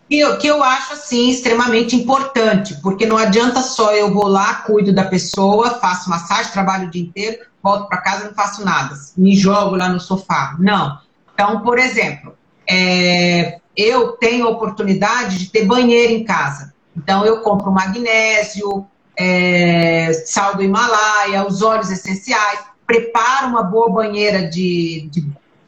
[0.08, 4.54] que eu, que eu acho assim extremamente importante, porque não adianta só eu vou lá,
[4.56, 8.94] cuido da pessoa, faço massagem, trabalho o dia inteiro, volto para casa não faço nada,
[9.16, 10.56] me jogo lá no sofá.
[10.58, 10.98] Não.
[11.34, 12.34] Então, por exemplo,
[12.68, 16.74] é, eu tenho a oportunidade de ter banheiro em casa.
[16.96, 18.84] Então, eu compro magnésio,
[19.16, 25.24] é, sal do Himalaia, os óleos essenciais, preparo uma boa banheira de, de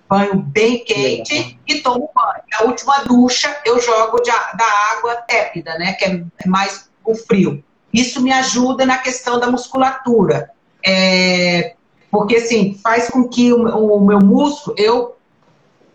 [0.08, 2.42] banho bem quente e tomo banho.
[2.58, 5.92] A última ducha eu jogo de, da água tépida, né?
[5.92, 7.62] Que é mais o frio.
[7.92, 10.50] Isso me ajuda na questão da musculatura.
[10.84, 11.74] É,
[12.10, 15.16] porque assim, faz com que o, o meu músculo, eu,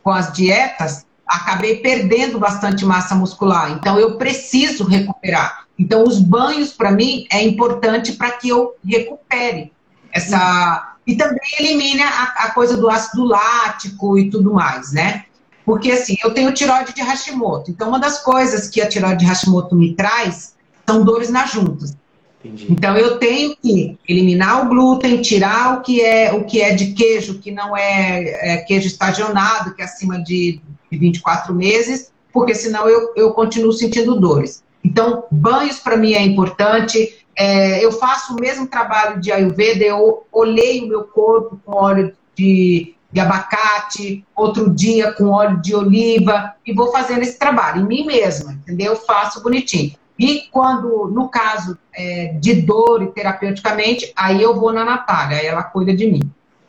[0.01, 3.71] com as dietas, acabei perdendo bastante massa muscular.
[3.71, 5.65] Então eu preciso recuperar.
[5.77, 9.71] Então os banhos para mim é importante para que eu recupere
[10.11, 15.25] essa e também elimina a, a, coisa do ácido lático e tudo mais, né?
[15.63, 17.69] Porque assim, eu tenho tiroide de Hashimoto.
[17.69, 20.55] Então, uma das coisas que a tiroide de Hashimoto me traz
[20.87, 21.95] são dores nas juntas.
[22.43, 22.67] Entendi.
[22.69, 26.93] Então, eu tenho que eliminar o glúten, tirar o que é o que é de
[26.93, 30.61] queijo, que não é, é queijo estacionado, que é acima de,
[30.95, 34.63] de 24 meses, porque senão eu, eu continuo sentindo dores.
[34.83, 40.25] Então, banhos para mim é importante, é, eu faço o mesmo trabalho de Ayurveda, eu
[40.31, 46.53] olhei o meu corpo com óleo de, de abacate, outro dia com óleo de oliva,
[46.65, 48.93] e vou fazendo esse trabalho em mim mesma, entendeu?
[48.93, 49.93] Eu faço bonitinho.
[50.17, 55.45] E quando, no caso é, de dor e terapeuticamente, aí eu vou na Natália, aí
[55.45, 56.21] ela cuida de mim.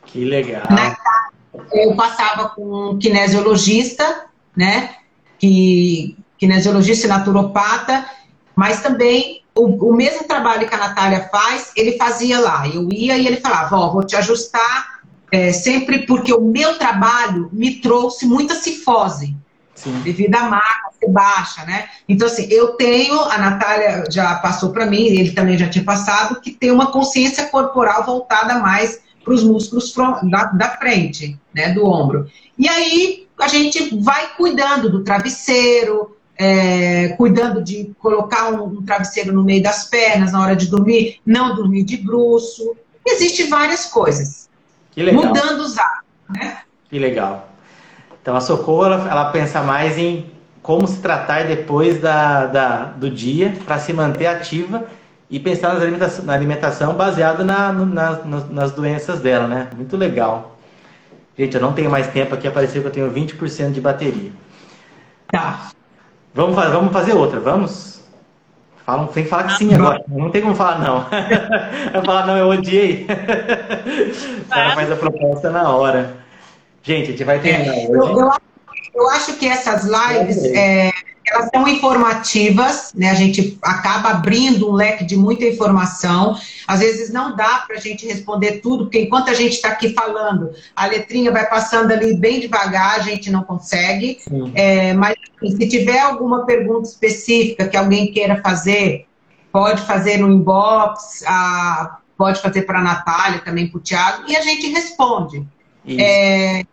[0.05, 0.63] Que legal.
[1.71, 4.95] Eu passava com um kinesiologista, né?
[5.39, 8.05] Que, kinesiologista e naturopata,
[8.55, 12.67] mas também o, o, mesmo trabalho que a Natália faz, ele fazia lá.
[12.67, 15.01] Eu ia e ele falava, ó, vou te ajustar,
[15.31, 19.35] é, sempre porque o meu trabalho me trouxe muita cifose,
[19.75, 19.99] Sim.
[20.03, 21.89] devido à marca ser baixa, né?
[22.07, 26.41] Então, assim, eu tenho, a Natália já passou para mim, ele também já tinha passado,
[26.41, 31.85] que tem uma consciência corporal voltada mais para os músculos da, da frente, né, do
[31.85, 32.31] ombro.
[32.57, 39.33] E aí, a gente vai cuidando do travesseiro, é, cuidando de colocar um, um, travesseiro
[39.33, 42.73] no meio das pernas na hora de dormir, não dormir de bruxo.
[43.05, 44.47] Existem várias coisas.
[44.95, 46.59] Mudando os hábitos, né?
[46.89, 47.49] Que legal.
[48.21, 53.09] Então a Socorro ela, ela pensa mais em como se tratar depois da, da do
[53.09, 54.87] dia para se manter ativa
[55.29, 58.19] e pensar alimentação, na alimentação baseada na, na,
[58.49, 59.67] nas doenças dela, né?
[59.75, 60.57] Muito legal.
[61.37, 64.31] Gente, eu não tenho mais tempo aqui, apareceu que eu tenho 20% de bateria.
[65.31, 65.69] Tá.
[66.33, 67.97] Vamos, vamos fazer outra, vamos?
[68.85, 70.01] Falam, tem que falar que sim agora.
[70.07, 71.01] Não tem como falar não.
[71.91, 73.05] Vai falar não, eu odiei.
[74.49, 76.15] Ela faz a proposta na hora.
[76.81, 78.13] Gente, a gente vai terminar é, hoje.
[78.13, 78.31] Eu, eu,
[78.95, 80.91] eu, acho que essas lives, é,
[81.27, 83.09] elas são informativas, né?
[83.09, 86.37] A gente acaba abrindo um leque de muita informação.
[86.67, 89.89] Às vezes não dá para a gente responder tudo, porque enquanto a gente está aqui
[89.89, 94.19] falando, a letrinha vai passando ali bem devagar, a gente não consegue.
[94.55, 99.05] É, mas assim, se tiver alguma pergunta específica que alguém queira fazer,
[99.51, 104.35] pode fazer no inbox, a, pode fazer para a Natália, também para o Tiago, e
[104.35, 105.45] a gente responde.
[105.87, 106.65] É,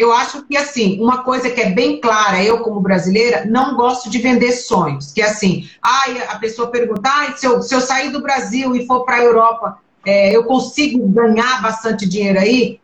[0.00, 4.08] eu acho que, assim, uma coisa que é bem clara, eu como brasileira, não gosto
[4.08, 5.12] de vender sonhos.
[5.12, 8.74] Que é assim, ai, a pessoa pergunta, ai, se eu, se eu sair do Brasil
[8.74, 12.80] e for para a Europa, é, eu consigo ganhar bastante dinheiro aí?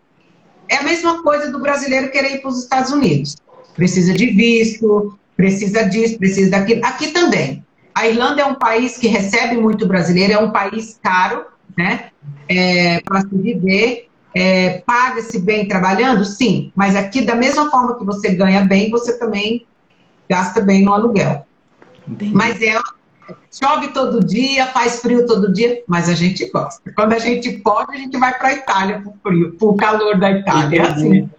[0.68, 3.36] É a mesma coisa do brasileiro querer ir para os Estados Unidos.
[3.74, 6.84] Precisa de visto, precisa disso, precisa daquilo.
[6.84, 7.64] Aqui também.
[7.94, 11.46] A Irlanda é um país que recebe muito brasileiro, é um país caro,
[11.78, 12.10] né?
[12.46, 16.22] É, para se viver é, paga-se bem trabalhando?
[16.22, 19.66] Sim, mas aqui, da mesma forma que você ganha bem, você também
[20.28, 21.46] gasta bem no aluguel.
[22.06, 22.34] Entendi.
[22.34, 22.78] Mas é,
[23.50, 26.92] chove todo dia, faz frio todo dia, mas a gente gosta.
[26.92, 29.74] Quando a gente pode, a gente vai para a Itália para o frio, para o
[29.74, 30.82] calor da Itália.
[30.82, 31.30] É assim.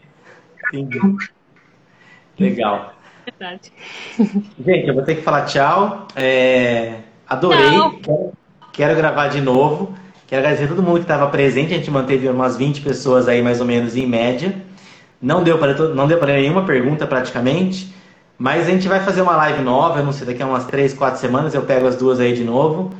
[0.73, 0.99] Entendi.
[2.39, 2.95] Legal.
[3.25, 3.71] Verdade.
[4.17, 6.07] Gente, eu vou ter que falar tchau.
[6.15, 7.69] É, adorei.
[8.01, 8.33] Quero,
[8.73, 9.93] quero gravar de novo.
[10.27, 11.73] Quero agradecer a todo mundo que estava presente.
[11.73, 14.53] A gente manteve umas 20 pessoas aí, mais ou menos, em média.
[15.21, 17.95] Não deu para não deu para nenhuma pergunta praticamente.
[18.37, 20.93] Mas a gente vai fazer uma live nova, eu não sei, daqui a umas 3,
[20.93, 22.93] 4 semanas eu pego as duas aí de novo.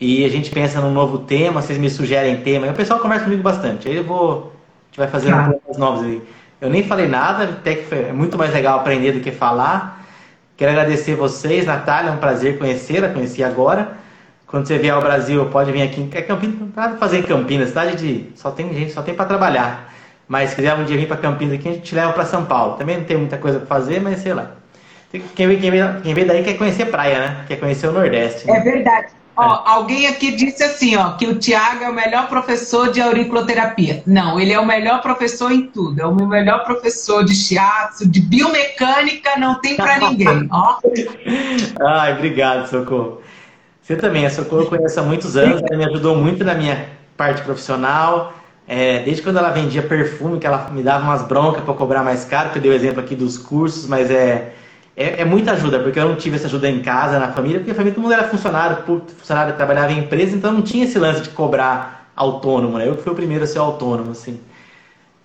[0.00, 3.24] e a gente pensa num novo tema, vocês me sugerem tema, e o pessoal conversa
[3.24, 3.88] comigo bastante.
[3.88, 4.52] Aí eu vou.
[4.52, 5.54] A gente vai fazendo ah.
[5.64, 6.22] coisas novas aí.
[6.60, 10.04] Eu nem falei nada, até que foi, é muito mais legal aprender do que falar.
[10.56, 13.96] Quero agradecer vocês, Natália, é um prazer conhecê-la, conheci agora.
[14.46, 16.08] Quando você vier ao Brasil, pode vir aqui.
[16.12, 18.30] É Campinas, não para fazer em Campinas, cidade de.
[18.36, 19.92] Só tem gente, só tem para trabalhar.
[20.28, 22.44] Mas se quiser um dia vir para Campinas aqui, a gente te leva para São
[22.44, 22.74] Paulo.
[22.74, 24.52] Também não tem muita coisa para fazer, mas sei lá.
[25.34, 27.44] Quem vem, quem, vem, quem vem daí quer conhecer praia, né?
[27.48, 28.46] Quer conhecer o Nordeste.
[28.46, 28.56] Né?
[28.56, 29.06] É verdade.
[29.36, 29.60] Ó, é.
[29.66, 34.02] alguém aqui disse assim, ó, que o Tiago é o melhor professor de auriculoterapia.
[34.06, 36.00] Não, ele é o melhor professor em tudo.
[36.00, 40.78] É o melhor professor de shiatsu, de biomecânica, não tem para ninguém, ó.
[41.86, 43.20] Ai, obrigado, Socorro.
[43.86, 46.86] Você também, a Socorro eu conheço há muitos anos, ela me ajudou muito na minha
[47.16, 48.34] parte profissional.
[48.66, 52.24] É, desde quando ela vendia perfume, que ela me dava umas broncas para cobrar mais
[52.24, 54.54] caro, que eu dei o exemplo aqui dos cursos, mas é,
[54.96, 57.70] é, é, muita ajuda, porque eu não tive essa ajuda em casa, na família, porque
[57.70, 58.78] a família todo mundo era funcionário,
[59.18, 62.88] funcionário trabalhava em empresa, então não tinha esse lance de cobrar autônomo, né?
[62.88, 64.40] Eu que fui o primeiro a ser autônomo, assim.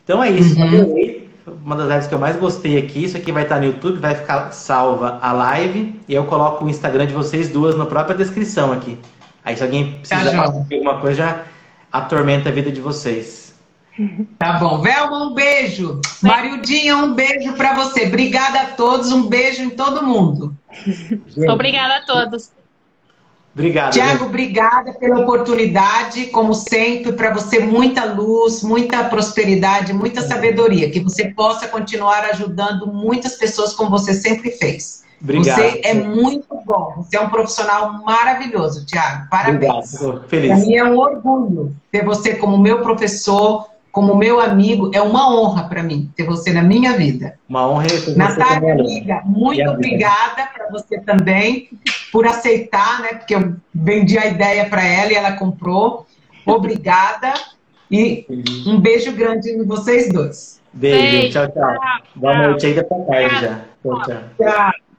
[0.03, 1.20] Então é isso, uhum.
[1.47, 4.15] Uma das lives que eu mais gostei aqui, isso aqui vai estar no YouTube, vai
[4.15, 8.71] ficar salva a live, e eu coloco o Instagram de vocês duas na própria descrição
[8.71, 8.97] aqui.
[9.43, 11.43] Aí se alguém precisar tá alguma coisa, já
[11.91, 13.51] atormenta a vida de vocês.
[14.39, 14.81] Tá bom.
[14.81, 15.99] Velma, um beijo.
[16.23, 18.07] Mariudinha, um beijo para você.
[18.07, 20.55] Obrigada a todos, um beijo em todo mundo.
[21.49, 22.51] Obrigada a todos.
[23.53, 23.93] Obrigado.
[23.93, 31.01] Tiago, obrigada pela oportunidade, como sempre, para você muita luz, muita prosperidade, muita sabedoria, que
[31.01, 35.03] você possa continuar ajudando muitas pessoas como você sempre fez.
[35.21, 35.57] Obrigado.
[35.57, 39.27] Você é muito bom, você é um profissional maravilhoso, Tiago.
[39.29, 40.01] Parabéns.
[40.01, 40.49] Obrigado, feliz.
[40.49, 45.29] Para mim é um orgulho ter você como meu professor, como meu amigo, é uma
[45.29, 47.37] honra para mim ter você na minha vida.
[47.47, 51.69] Uma honra Natália, amiga, muito obrigada para você também
[52.11, 53.09] por aceitar, né?
[53.15, 56.05] Porque eu vendi a ideia para ela e ela comprou.
[56.45, 57.33] Obrigada
[57.89, 58.25] e
[58.65, 60.61] um beijo grande em vocês dois.
[60.73, 61.33] Beijo, beijo.
[61.33, 61.77] tchau, tchau.
[62.15, 63.65] Boa noite ainda para tarde já.
[63.83, 64.23] Tchau, tchau.
[64.37, 64.90] tchau.